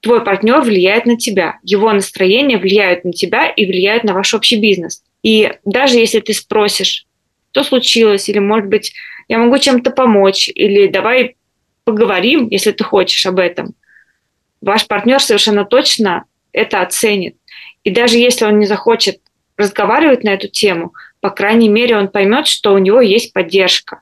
твой 0.00 0.22
партнер 0.22 0.60
влияет 0.60 1.06
на 1.06 1.16
тебя, 1.16 1.58
его 1.62 1.92
настроение 1.92 2.58
влияет 2.58 3.04
на 3.04 3.12
тебя 3.12 3.48
и 3.48 3.66
влияет 3.66 4.04
на 4.04 4.12
ваш 4.12 4.34
общий 4.34 4.60
бизнес. 4.60 5.02
И 5.22 5.50
даже 5.64 5.96
если 5.96 6.20
ты 6.20 6.34
спросишь, 6.34 7.06
что 7.50 7.64
случилось, 7.64 8.28
или, 8.28 8.38
может 8.38 8.68
быть, 8.68 8.92
я 9.28 9.38
могу 9.38 9.58
чем-то 9.58 9.90
помочь, 9.90 10.48
или 10.48 10.86
давай 10.88 11.36
поговорим, 11.84 12.48
если 12.50 12.72
ты 12.72 12.84
хочешь 12.84 13.24
об 13.24 13.38
этом, 13.38 13.74
ваш 14.60 14.86
партнер 14.86 15.20
совершенно 15.20 15.64
точно 15.64 16.24
это 16.52 16.82
оценит. 16.82 17.36
И 17.82 17.90
даже 17.90 18.18
если 18.18 18.44
он 18.44 18.58
не 18.58 18.66
захочет 18.66 19.20
разговаривать 19.56 20.24
на 20.24 20.30
эту 20.30 20.48
тему, 20.48 20.92
по 21.20 21.30
крайней 21.30 21.68
мере, 21.68 21.96
он 21.96 22.08
поймет, 22.08 22.46
что 22.46 22.74
у 22.74 22.78
него 22.78 23.00
есть 23.00 23.32
поддержка. 23.32 24.00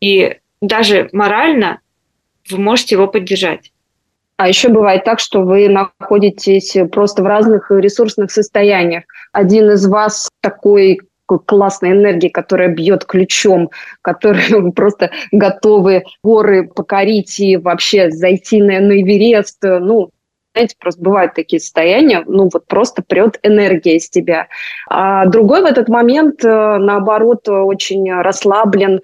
И 0.00 0.36
даже 0.66 1.08
морально 1.12 1.80
вы 2.50 2.58
можете 2.58 2.94
его 2.94 3.06
поддержать. 3.06 3.72
А 4.36 4.48
еще 4.48 4.68
бывает 4.68 5.04
так, 5.04 5.20
что 5.20 5.42
вы 5.42 5.68
находитесь 5.68 6.76
просто 6.90 7.22
в 7.22 7.26
разных 7.26 7.70
ресурсных 7.70 8.32
состояниях. 8.32 9.04
Один 9.32 9.70
из 9.70 9.86
вас 9.86 10.28
такой 10.40 11.00
классной 11.46 11.92
энергии, 11.92 12.28
которая 12.28 12.68
бьет 12.68 13.04
ключом, 13.04 13.70
которые 14.02 14.72
просто 14.72 15.10
готовы 15.30 16.04
горы 16.22 16.68
покорить 16.68 17.38
и 17.38 17.56
вообще 17.56 18.10
зайти 18.10 18.60
на, 18.60 18.80
на 18.80 19.00
Эверест. 19.00 19.58
Ну, 19.62 20.10
знаете, 20.54 20.76
просто 20.78 21.02
бывают 21.02 21.34
такие 21.34 21.58
состояния, 21.58 22.22
ну 22.26 22.48
вот 22.52 22.66
просто 22.68 23.02
прет 23.02 23.40
энергия 23.42 23.96
из 23.96 24.08
тебя. 24.08 24.46
А 24.88 25.26
другой 25.26 25.62
в 25.62 25.64
этот 25.64 25.88
момент, 25.88 26.44
э, 26.44 26.76
наоборот, 26.78 27.48
очень 27.48 28.12
расслаблен, 28.12 29.00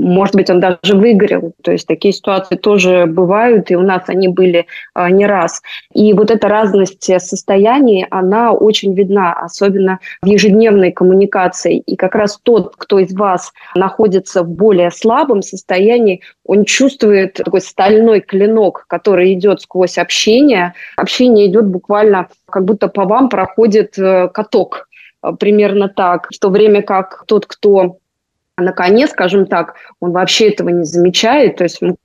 может 0.00 0.34
быть, 0.34 0.48
он 0.48 0.60
даже 0.60 0.94
выгорел. 0.94 1.52
То 1.62 1.72
есть 1.72 1.86
такие 1.86 2.12
ситуации 2.12 2.56
тоже 2.56 3.04
бывают, 3.06 3.70
и 3.70 3.76
у 3.76 3.82
нас 3.82 4.04
они 4.06 4.28
были 4.28 4.66
а, 4.94 5.10
не 5.10 5.26
раз. 5.26 5.60
И 5.92 6.14
вот 6.14 6.30
эта 6.30 6.48
разность 6.48 7.04
состояний, 7.20 8.06
она 8.10 8.52
очень 8.52 8.94
видна, 8.94 9.34
особенно 9.34 10.00
в 10.22 10.26
ежедневной 10.26 10.90
коммуникации. 10.90 11.78
И 11.78 11.96
как 11.96 12.14
раз 12.14 12.38
тот, 12.42 12.74
кто 12.76 12.98
из 12.98 13.12
вас 13.14 13.52
находится 13.74 14.42
в 14.42 14.48
более 14.48 14.90
слабом 14.90 15.42
состоянии, 15.42 16.22
он 16.46 16.64
чувствует 16.64 17.34
такой 17.34 17.60
стальной 17.60 18.20
клинок, 18.20 18.86
который 18.88 19.34
идет 19.34 19.60
сквозь 19.60 19.98
общение. 19.98 20.72
Общение 20.96 21.46
идет 21.46 21.66
буквально, 21.66 22.28
как 22.48 22.64
будто 22.64 22.88
по 22.88 23.04
вам 23.04 23.28
проходит 23.28 23.98
э, 23.98 24.28
каток 24.28 24.88
примерно 25.38 25.88
так, 25.88 26.28
в 26.34 26.38
то 26.38 26.48
время 26.48 26.82
как 26.82 27.24
тот, 27.26 27.44
кто 27.44 27.98
на 28.60 28.72
коне, 28.72 29.06
скажем 29.06 29.46
так, 29.46 29.74
он 30.00 30.12
вообще 30.12 30.48
этого 30.50 30.68
не 30.68 30.84
замечает, 30.84 31.56
то 31.56 31.64
есть 31.64 31.80
ему 31.80 31.96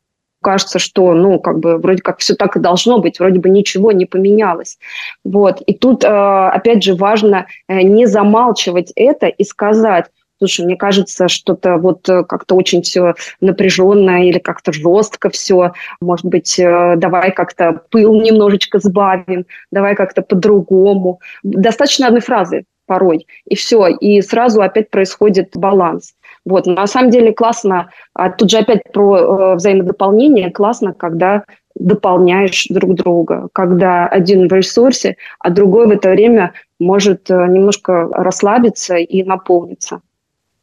кажется, 0.46 0.78
что, 0.78 1.16
ну, 1.16 1.40
как 1.40 1.58
бы, 1.58 1.80
вроде 1.80 2.04
как 2.04 2.20
все 2.20 2.36
так 2.36 2.56
и 2.56 2.60
должно 2.60 3.00
быть, 3.00 3.20
вроде 3.20 3.40
бы 3.40 3.50
ничего 3.50 3.92
не 3.92 4.06
поменялось. 4.06 4.78
Вот. 5.24 5.60
И 5.62 5.74
тут, 5.74 6.04
э, 6.04 6.08
опять 6.08 6.84
же, 6.84 6.94
важно 6.94 7.48
э, 7.68 7.82
не 7.82 8.06
замалчивать 8.06 8.92
это 8.96 9.26
и 9.26 9.44
сказать, 9.44 10.06
слушай, 10.38 10.64
мне 10.64 10.76
кажется, 10.76 11.30
что-то 11.30 11.78
вот 11.78 12.08
э, 12.10 12.24
как-то 12.26 12.54
очень 12.54 12.84
все 12.84 13.16
напряженное 13.42 14.26
или 14.26 14.38
как-то 14.38 14.72
жестко 14.72 15.32
все. 15.32 15.74
Может 16.00 16.28
быть, 16.28 16.54
давай 16.60 17.32
как-то 17.32 17.82
пыл 17.90 18.22
немножечко 18.22 18.78
сбавим, 18.78 19.48
давай 19.72 19.96
как-то 19.96 20.22
по-другому. 20.22 21.22
Достаточно 21.42 22.06
одной 22.06 22.22
фразы 22.22 22.66
порой, 22.86 23.26
и 23.46 23.56
все, 23.56 23.88
и 23.88 24.22
сразу 24.22 24.62
опять 24.62 24.92
происходит 24.92 25.50
баланс. 25.56 26.14
Вот, 26.46 26.68
на 26.68 26.86
самом 26.88 27.10
деле 27.10 27.34
классно, 27.34 27.90
а 28.14 28.30
тут 28.30 28.52
же 28.52 28.58
опять 28.58 28.84
про 28.94 29.18
э, 29.18 29.56
взаимодополнение, 29.56 30.52
классно, 30.52 30.94
когда 30.94 31.44
дополняешь 31.74 32.68
друг 32.70 32.94
друга, 32.94 33.50
когда 33.52 34.08
один 34.08 34.48
в 34.48 34.54
ресурсе, 34.54 35.18
а 35.40 35.50
другой 35.50 35.88
в 35.88 35.92
это 35.92 36.10
время 36.12 36.54
может 36.80 37.30
э, 37.32 37.34
немножко 37.34 38.08
расслабиться 38.12 38.96
и 38.96 39.24
наполниться. 39.24 40.02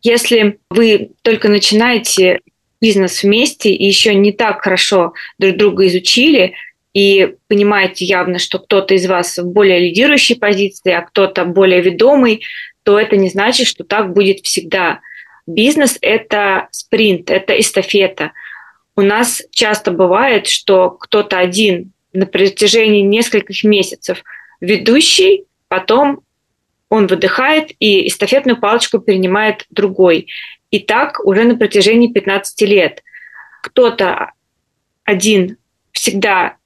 Если 0.03 0.59
вы 0.71 1.11
только 1.23 1.49
начинаете 1.49 2.41
бизнес 2.81 3.23
вместе 3.23 3.73
и 3.73 3.85
еще 3.85 4.15
не 4.15 4.33
так 4.33 4.63
хорошо 4.63 5.13
друг 5.39 5.57
друга 5.57 5.87
изучили, 5.87 6.55
и 6.95 7.37
понимаете 7.49 8.05
явно, 8.05 8.39
что 8.39 8.59
кто-то 8.59 8.95
из 8.95 9.07
вас 9.07 9.39
в 9.39 9.47
более 9.47 9.81
лидирующей 9.81 10.37
позиции, 10.37 10.93
а 10.93 11.03
кто-то 11.03 11.45
более 11.45 11.81
ведомый, 11.81 12.43
то 12.83 12.99
это 12.99 13.17
не 13.17 13.31
значит, 13.31 13.67
что 13.67 13.85
так 13.85 14.13
будет 14.13 14.41
всегда. 14.41 15.01
Бизнес– 15.47 15.99
это 16.01 16.69
спринт, 16.71 17.31
это 17.31 17.59
эстафета. 17.59 18.33
У 18.95 19.01
нас 19.01 19.43
часто 19.51 19.91
бывает, 19.91 20.47
что 20.47 20.91
кто-то 20.91 21.39
один 21.39 21.93
на 22.13 22.27
протяжении 22.27 23.01
нескольких 23.01 23.65
месяцев 23.65 24.23
ведущий, 24.61 25.45
потом 25.69 26.21
он 26.89 27.07
выдыхает, 27.07 27.73
и 27.81 28.07
эстафетную 28.07 28.61
палочку 28.61 28.99
перенимает 28.99 29.65
другой. 29.71 30.29
И 30.71 30.79
так 30.79 31.25
уже 31.25 31.45
на 31.45 31.57
протяжении 31.57 32.13
15 32.13 32.61
лет. 32.69 33.03
Кто-то 33.63 34.33
один 35.05 35.57
всегда 35.93 36.57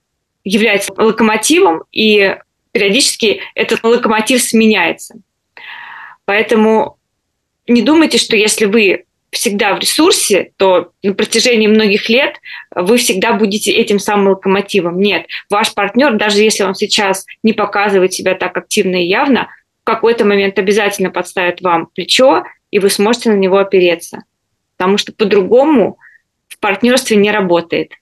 является 0.42 0.92
локомотивом, 0.97 1.85
и 1.92 2.37
периодически 2.73 3.40
этот 3.54 3.83
локомотив 3.85 4.42
сменяется. 4.42 5.14
Поэтому 6.25 6.96
не 7.66 7.82
думайте, 7.82 8.18
что 8.18 8.37
если 8.37 8.66
вы 8.66 9.04
всегда 9.30 9.75
в 9.75 9.80
ресурсе, 9.80 10.52
то 10.56 10.92
на 11.02 11.14
протяжении 11.14 11.66
многих 11.66 12.08
лет 12.08 12.37
вы 12.75 12.96
всегда 12.96 13.32
будете 13.35 13.73
этим 13.73 13.99
самым 13.99 14.28
локомотивом. 14.28 14.99
Нет, 14.99 15.26
ваш 15.50 15.75
партнер, 15.75 16.14
даже 16.14 16.42
если 16.42 16.62
он 16.62 16.75
сейчас 16.75 17.26
не 17.42 17.52
показывает 17.52 18.14
себя 18.14 18.35
так 18.35 18.56
активно 18.56 18.96
и 18.96 19.06
явно, 19.06 19.49
в 19.82 19.85
какой-то 19.85 20.25
момент 20.25 20.58
обязательно 20.58 21.11
подставит 21.11 21.61
вам 21.61 21.87
плечо, 21.87 22.44
и 22.70 22.78
вы 22.78 22.88
сможете 22.90 23.30
на 23.30 23.37
него 23.37 23.58
опереться. 23.58 24.25
Потому 24.76 24.99
что 24.99 25.12
по-другому 25.12 25.99
в 26.49 26.58
партнерстве 26.58 27.16
не 27.16 27.30
работает. 27.30 27.92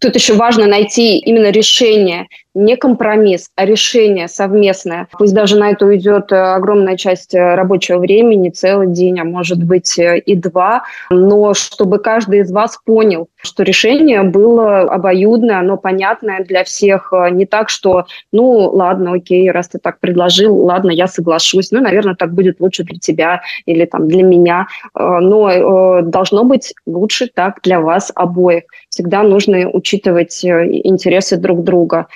Тут 0.00 0.14
еще 0.14 0.34
важно 0.34 0.66
найти 0.66 1.18
именно 1.18 1.50
решение, 1.50 2.28
не 2.58 2.76
компромисс, 2.76 3.50
а 3.56 3.64
решение 3.64 4.28
совместное. 4.28 5.06
Пусть 5.12 5.32
даже 5.32 5.56
на 5.56 5.70
это 5.70 5.86
уйдет 5.86 6.32
э, 6.32 6.36
огромная 6.36 6.96
часть 6.96 7.34
э, 7.34 7.54
рабочего 7.54 7.98
времени, 7.98 8.50
целый 8.50 8.88
день, 8.88 9.20
а 9.20 9.24
может 9.24 9.62
быть 9.62 9.98
э, 9.98 10.18
и 10.18 10.34
два, 10.34 10.82
но 11.10 11.54
чтобы 11.54 11.98
каждый 12.00 12.40
из 12.40 12.50
вас 12.50 12.78
понял, 12.84 13.28
что 13.36 13.62
решение 13.62 14.22
было 14.24 14.80
обоюдное, 14.80 15.60
оно 15.60 15.76
понятное 15.76 16.44
для 16.44 16.64
всех, 16.64 17.12
не 17.30 17.46
так, 17.46 17.68
что, 17.68 18.06
ну, 18.32 18.68
ладно, 18.72 19.12
окей, 19.14 19.50
раз 19.50 19.68
ты 19.68 19.78
так 19.78 20.00
предложил, 20.00 20.56
ладно, 20.56 20.90
я 20.90 21.06
соглашусь, 21.06 21.70
ну, 21.70 21.80
наверное, 21.80 22.16
так 22.16 22.34
будет 22.34 22.60
лучше 22.60 22.82
для 22.82 22.98
тебя 22.98 23.42
или 23.66 23.84
там 23.84 24.08
для 24.08 24.24
меня, 24.24 24.66
но 24.94 26.02
должно 26.02 26.44
быть 26.44 26.74
лучше 26.86 27.28
так 27.32 27.60
для 27.62 27.80
вас 27.80 28.10
обоих. 28.14 28.64
Всегда 28.88 29.22
нужно 29.22 29.70
учитывать 29.70 30.44
интересы 30.44 31.36
друг 31.36 31.62
друга 31.62 32.08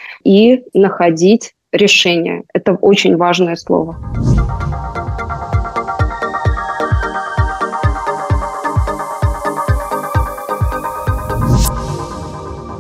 находить 0.75 1.53
решение. 1.73 2.43
Это 2.55 2.75
очень 2.75 3.17
важное 3.17 3.57
слово. 3.57 3.97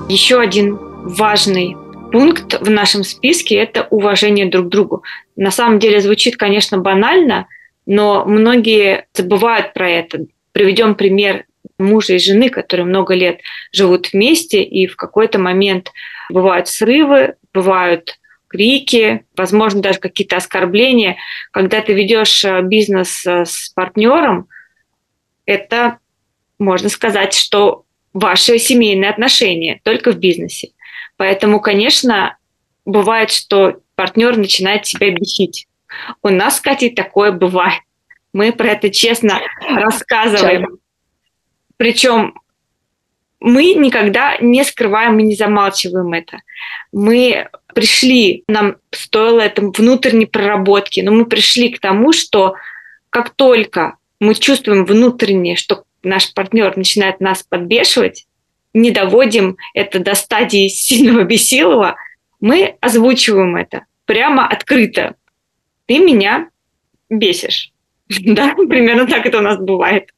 Еще 0.08 0.40
один 0.40 0.78
важный 1.04 1.76
пункт 2.12 2.60
в 2.60 2.68
нашем 2.68 3.02
списке– 3.02 3.54
это 3.56 3.86
уважение 3.90 4.46
друг 4.46 4.66
к 4.66 4.68
другу. 4.68 5.02
На 5.36 5.50
самом 5.50 5.78
деле 5.78 6.00
звучит, 6.00 6.36
конечно, 6.36 6.78
банально, 6.78 7.46
но 7.86 8.24
многие 8.26 9.06
забывают 9.14 9.72
про 9.72 9.88
это. 9.88 10.26
Приведем 10.52 10.94
пример 10.94 11.46
мужа 11.78 12.14
и 12.14 12.18
жены, 12.18 12.50
которые 12.50 12.86
много 12.86 13.14
лет 13.14 13.40
живут 13.72 14.12
вместе, 14.12 14.62
и 14.62 14.86
в 14.86 14.96
какой-то 14.96 15.38
момент 15.38 15.90
бывают 16.32 16.68
срывы, 16.68 17.36
бывают 17.52 18.18
крики, 18.48 19.24
возможно, 19.36 19.80
даже 19.80 19.98
какие-то 19.98 20.36
оскорбления. 20.36 21.16
Когда 21.52 21.80
ты 21.80 21.94
ведешь 21.94 22.44
э, 22.44 22.60
бизнес 22.62 23.24
э, 23.26 23.44
с 23.44 23.70
партнером, 23.70 24.48
это, 25.46 25.98
можно 26.58 26.88
сказать, 26.88 27.34
что 27.34 27.84
ваши 28.12 28.58
семейные 28.58 29.10
отношения 29.10 29.80
только 29.84 30.12
в 30.12 30.18
бизнесе. 30.18 30.70
Поэтому, 31.16 31.60
конечно, 31.60 32.36
бывает, 32.84 33.30
что 33.30 33.80
партнер 33.94 34.36
начинает 34.36 34.82
тебя 34.82 35.10
бесить. 35.10 35.66
У 36.22 36.28
нас, 36.28 36.60
Катя, 36.60 36.90
такое 36.94 37.32
бывает. 37.32 37.80
Мы 38.32 38.52
про 38.52 38.68
это 38.68 38.90
честно 38.90 39.40
рассказываем. 39.60 40.78
Причем 41.76 42.34
мы 43.42 43.74
никогда 43.74 44.36
не 44.40 44.64
скрываем 44.64 45.18
и 45.18 45.24
не 45.24 45.34
замалчиваем 45.34 46.12
это. 46.12 46.42
Мы 46.92 47.48
пришли, 47.74 48.44
нам 48.46 48.76
стоило 48.92 49.40
это 49.40 49.62
внутренней 49.62 50.26
проработки, 50.26 51.00
но 51.00 51.10
мы 51.10 51.26
пришли 51.26 51.70
к 51.70 51.80
тому, 51.80 52.12
что 52.12 52.54
как 53.10 53.30
только 53.30 53.96
мы 54.20 54.36
чувствуем 54.36 54.84
внутренне, 54.84 55.56
что 55.56 55.82
наш 56.04 56.32
партнер 56.32 56.76
начинает 56.76 57.20
нас 57.20 57.42
подбешивать, 57.42 58.26
не 58.74 58.92
доводим 58.92 59.56
это 59.74 59.98
до 59.98 60.14
стадии 60.14 60.68
сильного 60.68 61.24
бесилова, 61.24 61.96
мы 62.40 62.76
озвучиваем 62.80 63.56
это 63.56 63.86
прямо 64.06 64.46
открыто. 64.46 65.16
Ты 65.86 65.98
меня 65.98 66.48
бесишь. 67.10 67.72
Да, 68.20 68.54
примерно 68.54 69.06
так 69.06 69.26
это 69.26 69.38
у 69.38 69.42
нас 69.42 69.58
бывает. 69.58 70.10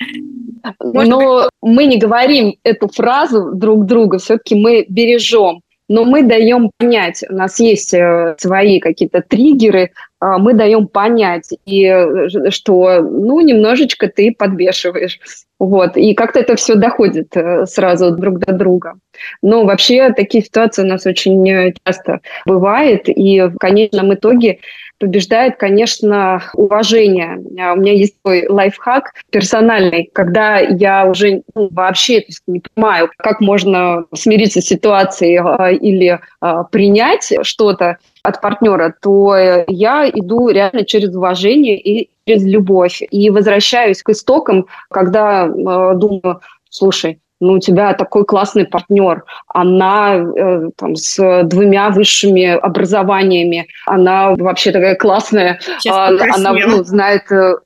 Но 0.81 1.49
мы 1.63 1.87
не 1.87 1.99
говорим 1.99 2.57
эту 2.63 2.89
фразу 2.89 3.53
друг 3.55 3.87
друга, 3.87 4.19
все-таки 4.19 4.55
мы 4.55 4.87
бережем 4.89 5.61
но 5.89 6.05
мы 6.05 6.23
даем 6.23 6.71
понять, 6.79 7.25
у 7.29 7.35
нас 7.35 7.61
есть 7.61 7.93
э, 7.93 8.37
свои 8.39 8.81
какие-то 8.81 9.23
триггеры, 9.23 9.93
мы 10.39 10.55
даем 10.55 10.87
понять, 10.89 11.51
и 11.67 11.85
э, 11.85 12.51
что, 12.51 13.01
ну, 13.03 13.41
немножечко 13.41 14.09
ты 14.09 14.35
подбешиваешь. 14.37 15.21
Вот, 15.59 15.97
и 15.97 16.15
как-то 16.15 16.41
это 16.41 16.57
все 16.57 16.75
доходит 16.75 17.37
э, 17.37 17.67
сразу 17.67 18.11
друг 18.11 18.39
до 18.39 18.53
друга. 18.53 18.95
Но 19.43 19.65
вообще 19.65 20.13
такие 20.13 20.43
ситуации 20.43 20.83
у 20.83 20.87
нас 20.87 21.07
очень 21.07 21.73
часто 21.85 22.21
бывают, 22.45 23.03
и 23.07 23.43
в 23.43 23.57
конечном 23.59 24.15
итоге 24.15 24.59
побеждает, 24.99 25.57
конечно, 25.57 26.43
уважение. 26.55 27.39
А 27.61 27.75
у 27.75 27.77
меня 27.77 27.93
есть 27.93 28.17
такой 28.23 28.47
лайфхак 28.49 29.13
персональный, 29.31 30.09
когда 30.13 30.59
я 30.59 31.07
уже 31.07 31.43
ну, 31.55 31.69
вообще 31.71 32.21
то 32.21 32.27
есть, 32.29 32.43
не 32.47 32.61
понимаю, 32.61 33.11
как 33.19 33.41
можно 33.41 34.05
смириться 34.15 34.61
с 34.61 34.67
ситуацией 34.67 35.41
а, 35.43 35.71
или 35.71 36.21
а, 36.41 36.65
принять 36.65 37.33
что-то 37.43 37.99
от 38.25 38.41
партнера, 38.41 38.95
то 39.03 39.37
я 39.69 40.09
иду 40.09 40.49
реально 40.49 40.85
через 40.85 41.15
уважение 41.15 41.79
и 41.79 42.11
через 42.27 42.45
любовь. 42.45 43.03
И 43.11 43.31
возвращаюсь 43.31 44.03
к 44.03 44.09
истокам, 44.11 44.67
когда 44.91 45.45
э, 45.45 45.51
думаю, 45.95 46.41
слушай, 46.71 47.21
ну, 47.41 47.55
у 47.55 47.59
тебя 47.59 47.93
такой 47.93 48.25
классный 48.25 48.65
партнер, 48.65 49.25
она 49.49 50.15
э, 50.15 50.71
там, 50.77 50.97
с 50.97 51.43
двумя 51.45 51.91
высшими 51.91 52.47
образованиями, 52.47 53.67
она 53.85 54.35
вообще 54.37 54.73
такая 54.73 54.95
классная, 54.95 55.61
Сейчас 55.79 56.13
она 56.35 56.53
ну, 56.53 56.83
знает 56.83 57.31
э, 57.31 57.57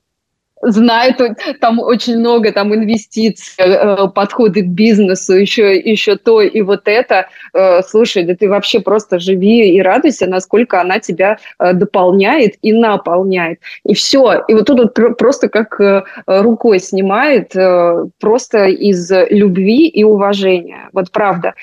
знает, 0.61 1.21
там 1.61 1.79
очень 1.79 2.19
много 2.19 2.51
там 2.51 2.73
инвестиций, 2.73 3.53
э, 3.57 4.07
подходы 4.13 4.61
к 4.63 4.67
бизнесу, 4.67 5.33
еще, 5.33 5.77
еще 5.77 6.15
то 6.15 6.41
и 6.41 6.61
вот 6.61 6.81
это. 6.85 7.27
Э, 7.53 7.81
слушай, 7.81 8.23
да 8.23 8.35
ты 8.35 8.49
вообще 8.49 8.79
просто 8.79 9.19
живи 9.19 9.75
и 9.75 9.81
радуйся, 9.81 10.27
насколько 10.27 10.81
она 10.81 10.99
тебя 10.99 11.37
э, 11.59 11.73
дополняет 11.73 12.55
и 12.61 12.73
наполняет. 12.73 13.59
И 13.85 13.93
все. 13.93 14.43
И 14.47 14.53
вот 14.53 14.65
тут 14.65 14.79
вот 14.79 15.17
просто 15.17 15.49
как 15.49 15.79
рукой 16.25 16.79
снимает, 16.79 17.53
просто 18.19 18.65
из 18.65 19.11
любви 19.29 19.87
и 19.87 20.03
уважения. 20.03 20.89
Вот 20.93 21.11
правда. 21.11 21.53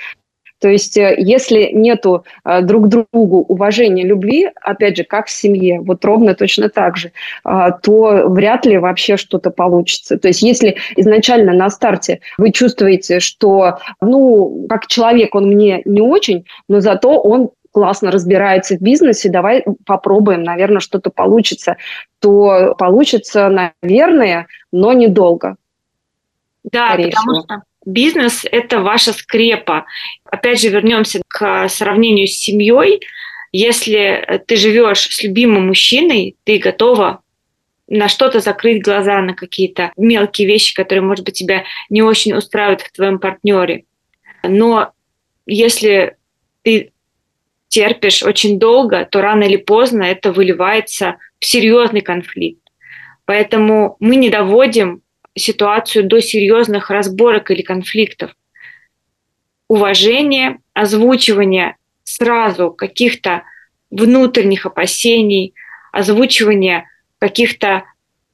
То 0.60 0.68
есть 0.68 0.96
э, 0.96 1.14
если 1.18 1.70
нету 1.72 2.24
э, 2.44 2.62
друг 2.62 2.88
другу 2.88 3.44
уважения, 3.48 4.04
любви, 4.04 4.50
опять 4.62 4.96
же, 4.96 5.04
как 5.04 5.26
в 5.26 5.30
семье, 5.30 5.80
вот 5.80 6.04
ровно 6.04 6.34
точно 6.34 6.68
так 6.68 6.96
же, 6.96 7.12
э, 7.44 7.68
то 7.82 8.28
вряд 8.28 8.64
ли 8.64 8.78
вообще 8.78 9.16
что-то 9.16 9.50
получится. 9.50 10.18
То 10.18 10.28
есть 10.28 10.42
если 10.42 10.76
изначально 10.96 11.52
на 11.52 11.68
старте 11.68 12.20
вы 12.38 12.52
чувствуете, 12.52 13.20
что, 13.20 13.78
ну, 14.00 14.66
как 14.68 14.86
человек 14.86 15.34
он 15.34 15.48
мне 15.48 15.82
не 15.84 16.00
очень, 16.00 16.46
но 16.68 16.80
зато 16.80 17.20
он 17.20 17.50
классно 17.72 18.10
разбирается 18.10 18.76
в 18.76 18.80
бизнесе, 18.80 19.28
давай 19.28 19.62
попробуем, 19.84 20.42
наверное, 20.42 20.80
что-то 20.80 21.10
получится, 21.10 21.76
то 22.20 22.74
получится, 22.78 23.50
наверное, 23.82 24.46
но 24.72 24.94
недолго. 24.94 25.56
Да, 26.64 26.96
потому 26.96 27.42
что 27.42 27.62
Бизнес– 27.86 28.44
это 28.50 28.80
ваша 28.80 29.12
скрепа. 29.12 29.86
Опять 30.24 30.60
же, 30.60 30.68
вернемся 30.68 31.22
к 31.28 31.68
сравнению 31.68 32.26
с 32.26 32.32
семьей. 32.32 33.00
Если 33.52 34.42
ты 34.46 34.56
живешь 34.56 35.08
с 35.08 35.22
любимым 35.22 35.68
мужчиной, 35.68 36.36
ты 36.42 36.58
готова 36.58 37.22
на 37.86 38.08
что-то 38.08 38.40
закрыть 38.40 38.82
глаза, 38.82 39.20
на 39.20 39.34
какие-то 39.34 39.92
мелкие 39.96 40.48
вещи, 40.48 40.74
которые, 40.74 41.02
может 41.02 41.24
быть, 41.24 41.38
тебя 41.38 41.62
не 41.88 42.02
очень 42.02 42.34
устраивают 42.34 42.82
в 42.82 42.90
твоем 42.90 43.20
партнере. 43.20 43.84
Но 44.42 44.90
если 45.46 46.16
ты 46.62 46.90
терпишь 47.68 48.24
очень 48.24 48.58
долго, 48.58 49.04
то 49.04 49.20
рано 49.20 49.44
или 49.44 49.56
поздно 49.56 50.02
это 50.02 50.32
выливается 50.32 51.18
в 51.38 51.44
серьезный 51.46 52.00
конфликт. 52.00 52.60
Поэтому 53.26 53.96
мы 54.00 54.16
не 54.16 54.30
доводим 54.30 55.02
ситуацию 55.36 56.04
до 56.04 56.20
серьезных 56.20 56.90
разборок 56.90 57.50
или 57.50 57.62
конфликтов. 57.62 58.34
Уважение, 59.68 60.58
озвучивание 60.74 61.76
сразу 62.04 62.70
каких-то 62.70 63.42
внутренних 63.90 64.66
опасений, 64.66 65.54
озвучивание 65.92 66.88
каких-то 67.18 67.84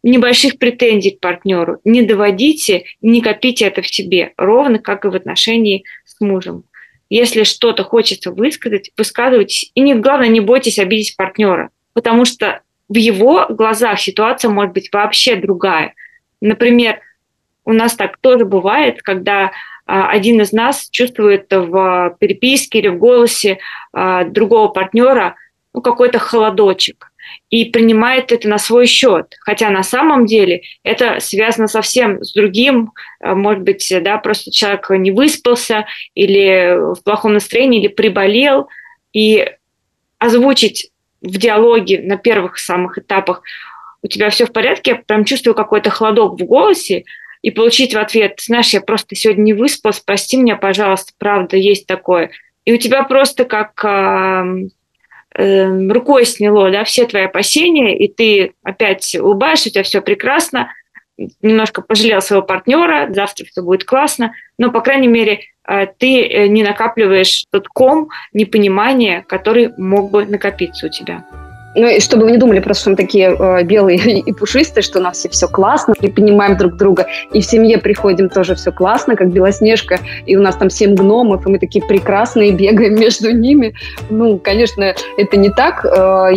небольших 0.02 0.58
претензий 0.58 1.12
к 1.12 1.20
партнеру. 1.20 1.80
Не 1.84 2.02
доводите, 2.02 2.84
не 3.00 3.20
копите 3.20 3.66
это 3.66 3.82
в 3.82 3.86
себе, 3.86 4.32
ровно 4.36 4.78
как 4.78 5.04
и 5.04 5.08
в 5.08 5.14
отношении 5.14 5.84
с 6.04 6.20
мужем. 6.20 6.64
Если 7.08 7.44
что-то 7.44 7.84
хочется 7.84 8.30
высказать, 8.30 8.90
высказывайтесь. 8.96 9.70
И 9.74 9.80
не, 9.80 9.94
главное, 9.94 10.28
не 10.28 10.40
бойтесь 10.40 10.78
обидеть 10.78 11.16
партнера, 11.16 11.70
потому 11.92 12.24
что 12.24 12.62
в 12.88 12.96
его 12.96 13.46
глазах 13.48 14.00
ситуация 14.00 14.50
может 14.50 14.72
быть 14.72 14.88
вообще 14.92 15.36
другая. 15.36 15.94
Например, 16.42 17.00
у 17.64 17.72
нас 17.72 17.94
так 17.94 18.18
тоже 18.18 18.44
бывает, 18.44 19.00
когда 19.02 19.52
а, 19.86 20.08
один 20.08 20.40
из 20.40 20.52
нас 20.52 20.88
чувствует 20.90 21.46
в 21.50 22.16
переписке 22.18 22.80
или 22.80 22.88
в 22.88 22.98
голосе 22.98 23.58
а, 23.92 24.24
другого 24.24 24.68
партнера 24.68 25.36
ну, 25.72 25.80
какой-то 25.80 26.18
холодочек 26.18 27.12
и 27.48 27.66
принимает 27.66 28.32
это 28.32 28.48
на 28.48 28.58
свой 28.58 28.86
счет. 28.86 29.36
Хотя 29.40 29.70
на 29.70 29.84
самом 29.84 30.26
деле 30.26 30.62
это 30.82 31.20
связано 31.20 31.68
совсем 31.68 32.24
с 32.24 32.32
другим. 32.32 32.92
А, 33.20 33.36
может 33.36 33.62
быть, 33.62 33.92
да, 34.02 34.18
просто 34.18 34.50
человек 34.50 34.90
не 34.90 35.12
выспался 35.12 35.86
или 36.16 36.94
в 36.94 37.04
плохом 37.04 37.34
настроении, 37.34 37.78
или 37.78 37.88
приболел. 37.88 38.68
И 39.12 39.46
озвучить 40.18 40.90
в 41.20 41.38
диалоге 41.38 42.00
на 42.02 42.16
первых 42.16 42.58
самых 42.58 42.98
этапах 42.98 43.42
у 44.02 44.08
тебя 44.08 44.30
все 44.30 44.46
в 44.46 44.52
порядке, 44.52 44.92
я 44.92 44.96
прям 44.96 45.24
чувствую 45.24 45.54
какой-то 45.54 45.90
холодок 45.90 46.40
в 46.40 46.44
голосе, 46.44 47.04
и 47.42 47.50
получить 47.50 47.94
в 47.94 47.98
ответ, 47.98 48.40
знаешь, 48.40 48.70
я 48.70 48.80
просто 48.80 49.16
сегодня 49.16 49.42
не 49.42 49.52
выспалась, 49.52 50.00
прости 50.00 50.36
меня, 50.36 50.56
пожалуйста, 50.56 51.12
правда, 51.18 51.56
есть 51.56 51.86
такое. 51.86 52.30
И 52.64 52.72
у 52.72 52.76
тебя 52.76 53.02
просто 53.02 53.44
как 53.44 53.84
э, 53.84 54.68
э, 55.34 55.88
рукой 55.88 56.24
сняло, 56.24 56.70
да, 56.70 56.84
все 56.84 57.04
твои 57.04 57.24
опасения, 57.24 57.98
и 57.98 58.06
ты 58.06 58.54
опять 58.62 59.16
улыбаешься, 59.16 59.68
у 59.68 59.72
тебя 59.72 59.82
все 59.82 60.00
прекрасно, 60.00 60.72
немножко 61.42 61.82
пожалел 61.82 62.20
своего 62.22 62.46
партнера, 62.46 63.12
завтра 63.12 63.44
все 63.44 63.62
будет 63.62 63.84
классно, 63.84 64.34
но, 64.56 64.70
по 64.70 64.80
крайней 64.80 65.08
мере, 65.08 65.40
э, 65.66 65.86
ты 65.98 66.22
э, 66.22 66.46
не 66.46 66.62
накапливаешь 66.62 67.46
тот 67.50 67.66
ком 67.66 68.08
непонимания, 68.32 69.24
который 69.26 69.72
мог 69.76 70.12
бы 70.12 70.26
накопиться 70.26 70.86
у 70.86 70.90
тебя. 70.90 71.24
Ну, 71.74 71.88
и 71.88 72.00
чтобы 72.00 72.24
вы 72.24 72.32
не 72.32 72.38
думали 72.38 72.60
просто, 72.60 72.82
что 72.82 72.90
мы 72.90 72.96
такие 72.96 73.34
э, 73.38 73.62
белые 73.64 73.98
и 74.20 74.32
пушистые, 74.32 74.82
что 74.82 74.98
у 74.98 75.02
нас 75.02 75.18
все, 75.18 75.28
все 75.28 75.48
классно, 75.48 75.94
и 76.00 76.08
понимаем 76.08 76.56
друг 76.56 76.76
друга, 76.76 77.06
и 77.32 77.40
в 77.40 77.44
семье 77.44 77.78
приходим 77.78 78.28
тоже 78.28 78.54
все 78.54 78.72
классно, 78.72 79.16
как 79.16 79.30
Белоснежка, 79.30 79.98
и 80.26 80.36
у 80.36 80.42
нас 80.42 80.56
там 80.56 80.70
семь 80.70 80.94
гномов, 80.94 81.46
и 81.46 81.50
мы 81.50 81.58
такие 81.58 81.84
прекрасные, 81.84 82.52
бегаем 82.62 82.94
между 82.94 83.32
ними. 83.32 83.74
Ну, 84.10 84.38
конечно, 84.38 84.94
это 85.16 85.36
не 85.36 85.50
так. 85.50 85.84
Э, 85.84 86.32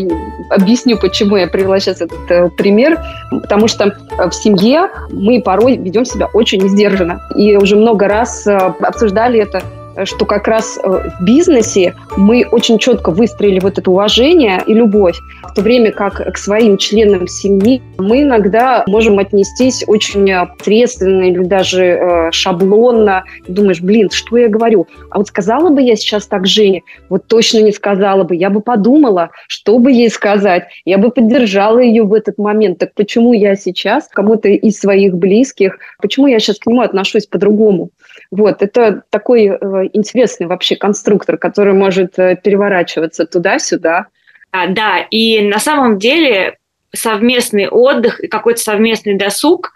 объясню, 0.49 0.97
почему 0.97 1.37
я 1.37 1.47
привела 1.47 1.79
сейчас 1.79 2.01
этот 2.01 2.31
э, 2.31 2.49
пример. 2.57 2.99
Потому 3.31 3.67
что 3.67 3.95
в 4.17 4.31
семье 4.31 4.89
мы 5.09 5.41
порой 5.41 5.77
ведем 5.77 6.05
себя 6.05 6.27
очень 6.33 6.67
сдержанно. 6.69 7.21
И 7.35 7.55
уже 7.57 7.75
много 7.75 8.07
раз 8.07 8.47
э, 8.47 8.55
обсуждали 8.79 9.39
это 9.39 9.61
что 10.03 10.25
как 10.25 10.47
раз 10.47 10.77
э, 10.83 11.09
в 11.19 11.23
бизнесе 11.23 11.95
мы 12.17 12.45
очень 12.51 12.77
четко 12.77 13.11
выстроили 13.11 13.59
вот 13.59 13.77
это 13.77 13.89
уважение 13.89 14.61
и 14.65 14.73
любовь, 14.73 15.17
в 15.43 15.53
то 15.53 15.61
время 15.61 15.91
как 15.91 16.33
к 16.33 16.37
своим 16.37 16.77
членам 16.77 17.27
семьи 17.27 17.81
мы 17.97 18.23
иногда 18.23 18.83
можем 18.87 19.19
отнестись 19.19 19.83
очень 19.87 20.31
ответственно 20.33 21.23
или 21.23 21.43
даже 21.43 21.83
э, 21.83 22.31
шаблонно. 22.31 23.23
Думаешь, 23.47 23.81
блин, 23.81 24.09
что 24.11 24.37
я 24.37 24.49
говорю? 24.49 24.87
А 25.09 25.17
вот 25.17 25.27
сказала 25.27 25.69
бы 25.69 25.81
я 25.81 25.95
сейчас 25.95 26.27
так 26.27 26.45
Жене? 26.45 26.81
Вот 27.09 27.27
точно 27.27 27.59
не 27.59 27.71
сказала 27.71 28.23
бы. 28.23 28.35
Я 28.35 28.49
бы 28.49 28.61
подумала, 28.61 29.29
что 29.47 29.79
бы 29.79 29.91
ей 29.91 30.09
сказать. 30.09 30.65
Я 30.83 30.97
бы 30.97 31.11
поддержала 31.11 31.79
ее 31.79 32.03
в 32.03 32.13
этот 32.13 32.37
момент. 32.37 32.79
Так 32.79 32.93
почему 32.93 33.33
я 33.33 33.55
сейчас 33.55 34.07
кому-то 34.07 34.49
из 34.49 34.79
своих 34.79 35.15
близких, 35.15 35.77
почему 36.01 36.27
я 36.27 36.39
сейчас 36.39 36.59
к 36.59 36.67
нему 36.67 36.81
отношусь 36.81 37.27
по-другому? 37.27 37.91
Вот, 38.31 38.61
это 38.61 39.03
такой 39.09 39.45
э, 39.47 39.84
интересный 39.93 40.47
вообще 40.47 40.75
конструктор, 40.75 41.37
который 41.37 41.73
может 41.73 42.17
э, 42.19 42.35
переворачиваться 42.41 43.25
туда-сюда. 43.25 44.07
А, 44.51 44.67
да, 44.67 44.99
и 45.11 45.41
на 45.41 45.59
самом 45.59 45.99
деле 45.99 46.57
совместный 46.93 47.67
отдых 47.67 48.19
и 48.19 48.27
какой-то 48.27 48.61
совместный 48.61 49.15
досуг, 49.15 49.73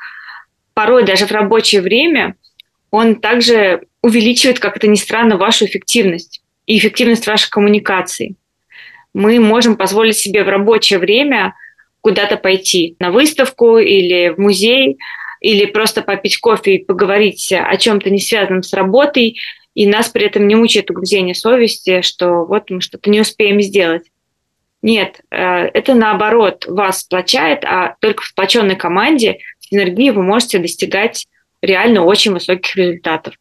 порой 0.73 1.05
даже 1.05 1.25
в 1.25 1.31
рабочее 1.31 1.81
время, 1.81 2.35
он 2.91 3.15
также 3.15 3.83
увеличивает, 4.01 4.59
как 4.59 4.77
это 4.77 4.87
ни 4.87 4.95
странно, 4.95 5.37
вашу 5.37 5.65
эффективность 5.65 6.41
и 6.65 6.77
эффективность 6.77 7.27
вашей 7.27 7.49
коммуникации. 7.49 8.35
Мы 9.13 9.39
можем 9.39 9.75
позволить 9.75 10.17
себе 10.17 10.43
в 10.43 10.49
рабочее 10.49 10.99
время 10.99 11.55
куда-то 12.01 12.37
пойти 12.37 12.95
на 12.99 13.11
выставку 13.11 13.77
или 13.77 14.29
в 14.29 14.39
музей, 14.39 14.97
или 15.41 15.65
просто 15.65 16.01
попить 16.01 16.37
кофе 16.37 16.75
и 16.75 16.83
поговорить 16.83 17.51
о 17.53 17.75
чем-то 17.77 18.09
не 18.09 18.19
связанном 18.19 18.63
с 18.63 18.73
работой, 18.73 19.37
и 19.79 19.87
нас 19.87 20.09
при 20.09 20.25
этом 20.25 20.45
не 20.45 20.55
мучает 20.55 20.91
угрызение 20.91 21.33
совести, 21.33 22.01
что 22.01 22.43
вот 22.43 22.69
мы 22.69 22.81
что-то 22.81 23.09
не 23.09 23.21
успеем 23.21 23.61
сделать. 23.61 24.11
Нет, 24.81 25.21
э, 25.31 25.37
это 25.37 25.93
наоборот 25.93 26.65
вас 26.67 26.99
сплочает, 26.99 27.63
а 27.63 27.95
только 28.01 28.23
в 28.23 28.25
сплоченной 28.25 28.75
команде 28.75 29.39
синергии 29.59 30.09
вы 30.09 30.21
можете 30.21 30.59
достигать 30.59 31.27
реально 31.61 32.03
очень 32.03 32.33
высоких 32.33 32.75
результатов. 32.75 33.35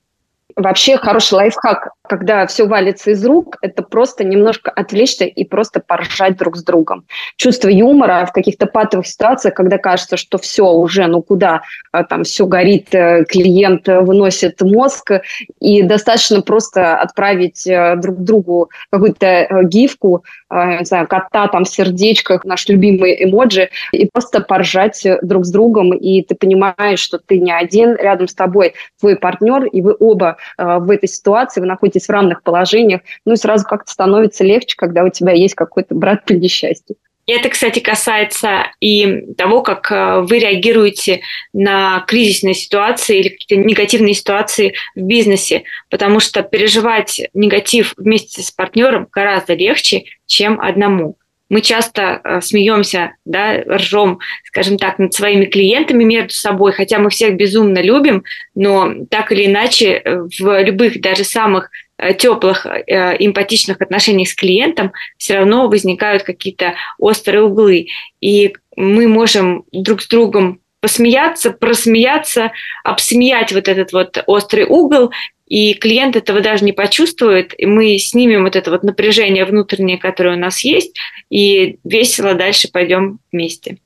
Вообще 0.59 0.97
хороший 0.97 1.35
лайфхак, 1.35 1.91
когда 2.09 2.45
все 2.49 2.67
валится 2.67 3.13
из 3.13 3.25
рук, 3.25 3.59
это 3.63 3.85
просто 3.85 4.25
немножко 4.25 4.73
отвлечься 4.73 5.25
и 5.25 5.45
просто 5.45 5.79
поржать 5.79 6.37
друг 6.37 6.57
с 6.57 6.65
другом. 6.65 7.05
Чувство 7.37 7.69
юмора 7.69 8.27
в 8.27 8.33
каких-то 8.33 8.67
патовых 8.67 9.07
ситуациях, 9.07 9.55
когда 9.55 9.79
кажется, 9.79 10.17
что 10.17 10.37
все 10.37 10.65
уже, 10.65 11.07
ну 11.07 11.23
куда, 11.23 11.63
а, 11.93 12.03
там 12.03 12.25
все 12.25 12.47
горит, 12.47 12.93
э, 12.93 13.25
клиент 13.29 13.87
выносит 13.87 14.61
мозг, 14.61 15.13
и 15.61 15.83
достаточно 15.83 16.43
просто 16.43 16.97
отправить 16.97 17.65
э, 17.65 17.95
друг 17.95 18.19
другу 18.19 18.71
какую-то 18.91 19.27
э, 19.27 19.63
гифку, 19.63 20.25
не 20.51 20.85
знаю, 20.87 21.07
кота 21.07 21.47
там 21.49 21.65
в 21.65 21.69
сердечках, 21.69 22.45
наш 22.47 22.67
любимый 22.69 23.23
эмоджи, 23.23 23.69
и 23.93 24.09
просто 24.11 24.41
поржать 24.41 25.07
друг 25.21 25.45
с 25.45 25.51
другом, 25.51 25.93
и 25.93 26.23
ты 26.23 26.35
понимаешь, 26.35 27.01
что 27.01 27.19
ты 27.19 27.39
не 27.39 27.53
один, 27.53 27.95
рядом 27.95 28.29
с 28.29 28.35
тобой 28.35 28.73
твой 28.99 29.17
партнер, 29.17 29.65
и 29.65 29.83
вы 29.83 29.95
оба 30.01 30.39
Э, 30.39 30.48
в 30.57 30.91
этой 30.91 31.09
ситуации, 31.09 31.61
вы 31.61 31.67
находитесь 31.67 32.07
в 32.07 32.11
равных 32.11 32.43
положениях, 32.43 33.03
ну 33.25 33.35
и 33.35 33.37
сразу 33.37 33.65
как-то 33.65 33.91
становится 33.91 34.45
легче, 34.45 34.75
когда 34.77 35.05
у 35.05 35.11
тебя 35.11 35.33
есть 35.33 35.55
какой-то 35.55 35.95
брат 35.95 36.25
по 36.25 36.33
несчастью. 36.33 36.97
Это, 37.29 37.51
кстати, 37.51 37.81
касается 37.81 38.69
и 38.81 39.35
того, 39.37 39.61
как 39.61 39.93
э, 39.93 40.21
вы 40.23 40.39
реагируете 40.39 41.21
на 41.53 42.01
кризисные 42.07 42.55
ситуации 42.55 43.19
или 43.19 43.29
какие-то 43.29 43.63
негативные 43.63 44.15
ситуации 44.15 44.73
в 44.95 45.03
бизнесе, 45.03 45.65
потому 45.91 46.21
что 46.21 46.43
переживать 46.43 47.21
негатив 47.35 47.93
вместе 47.99 48.41
с 48.41 48.51
партнером 48.51 49.09
гораздо 49.13 49.53
легче, 49.53 50.05
чем 50.25 50.59
одному. 50.59 51.19
Мы 51.49 51.63
часто 51.63 52.21
э, 52.23 52.41
смеемся, 52.41 53.15
да, 53.25 53.63
ржем, 53.63 54.19
скажем 54.45 54.77
так, 54.77 54.99
над 54.99 55.15
своими 55.15 55.47
клиентами 55.47 56.05
между 56.05 56.35
собой, 56.35 56.73
хотя 56.73 56.99
мы 56.99 57.11
всех 57.11 57.37
безумно 57.37 57.81
любим, 57.81 58.25
но 58.55 58.93
так 59.11 59.33
или 59.33 59.47
иначе 59.47 60.03
э, 60.05 60.27
в 60.39 60.63
любых, 60.63 61.01
даже 61.01 61.25
самых 61.25 61.71
э, 61.97 62.13
теплых, 62.13 62.67
э, 62.67 63.17
эмпатичных 63.19 63.81
отношениях 63.81 64.29
с 64.29 64.35
клиентом 64.35 64.93
все 65.17 65.37
равно 65.37 65.69
возникают 65.69 66.23
какие-то 66.23 66.75
острые 66.99 67.43
углы. 67.43 67.87
И 68.21 68.55
мы 68.77 69.09
можем 69.09 69.65
друг 69.73 70.03
с 70.03 70.09
другом 70.09 70.61
посмеяться, 70.81 71.51
просмеяться, 71.51 72.53
обсмеять 72.85 73.53
вот 73.53 73.69
этот 73.69 73.93
вот 73.93 74.23
острый 74.27 74.65
угол 74.65 75.11
и 75.47 75.75
клиент 75.75 76.15
этого 76.15 76.41
даже 76.41 76.65
не 76.65 76.73
почувствует, 76.73 77.55
и 77.59 77.67
мы 77.67 77.99
снимем 77.99 78.45
вот 78.45 78.55
это 78.55 78.71
вот 78.71 78.83
напряжение 78.83 79.45
внутреннее, 79.45 79.99
которое 79.99 80.37
у 80.37 80.39
нас 80.39 80.63
есть, 80.63 80.97
и 81.31 81.79
весело 81.85 82.35
дальше 82.35 82.69
пойдем 82.71 83.19
вместе. 83.33 83.79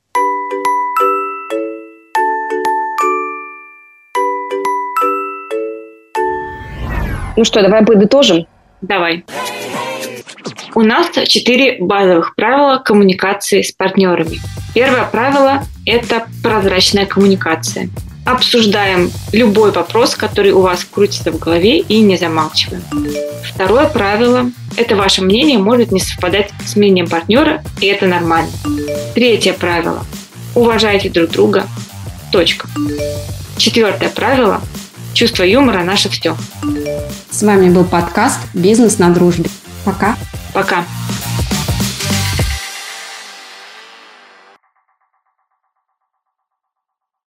Ну 7.35 7.44
что, 7.44 7.62
давай 7.62 7.85
подытожим? 7.85 8.46
Давай. 8.83 9.24
У 10.75 10.81
нас 10.81 11.09
четыре 11.29 11.77
базовых 11.81 12.35
правила 12.35 12.79
коммуникации 12.79 13.63
с 13.63 13.73
партнерами. 13.73 14.41
Первое 14.75 15.05
правило– 15.05 15.65
это 15.87 16.27
прозрачная 16.43 17.07
коммуникация 17.07 17.91
обсуждаем 18.25 19.11
любой 19.33 19.73
вопрос, 19.73 20.15
который 20.15 20.53
у 20.53 20.61
вас 20.61 20.85
крутится 20.85 21.33
в 21.33 21.39
голове 21.39 21.79
и 21.79 22.01
не 22.01 22.17
замалчиваем. 22.17 22.83
Второе 23.45 23.87
правило– 23.87 24.51
это 24.77 24.97
ваше 24.97 25.23
мнение 25.23 25.59
может 25.59 25.91
не 25.91 26.01
совпадать 26.01 26.51
с 26.65 26.77
мнением 26.77 27.09
партнера, 27.09 27.63
и 27.81 27.87
это 27.87 28.07
нормально. 28.07 28.53
Третье 29.15 29.53
правило– 29.53 30.05
уважайте 30.55 31.11
друг 31.11 31.31
друга. 31.31 31.67
Точка. 32.31 32.69
Четвертое 33.57 34.09
правило– 34.09 34.61
чувство 35.15 35.43
юмора– 35.43 35.83
наше 35.85 36.09
все. 36.09 36.37
С 37.31 37.43
вами 37.43 37.71
был 37.71 37.85
подкаст 37.85 38.39
«Бизнес 38.55 38.99
на 38.99 39.11
дружбе». 39.11 39.51
Пока. 39.85 40.17
Пока. 40.53 40.85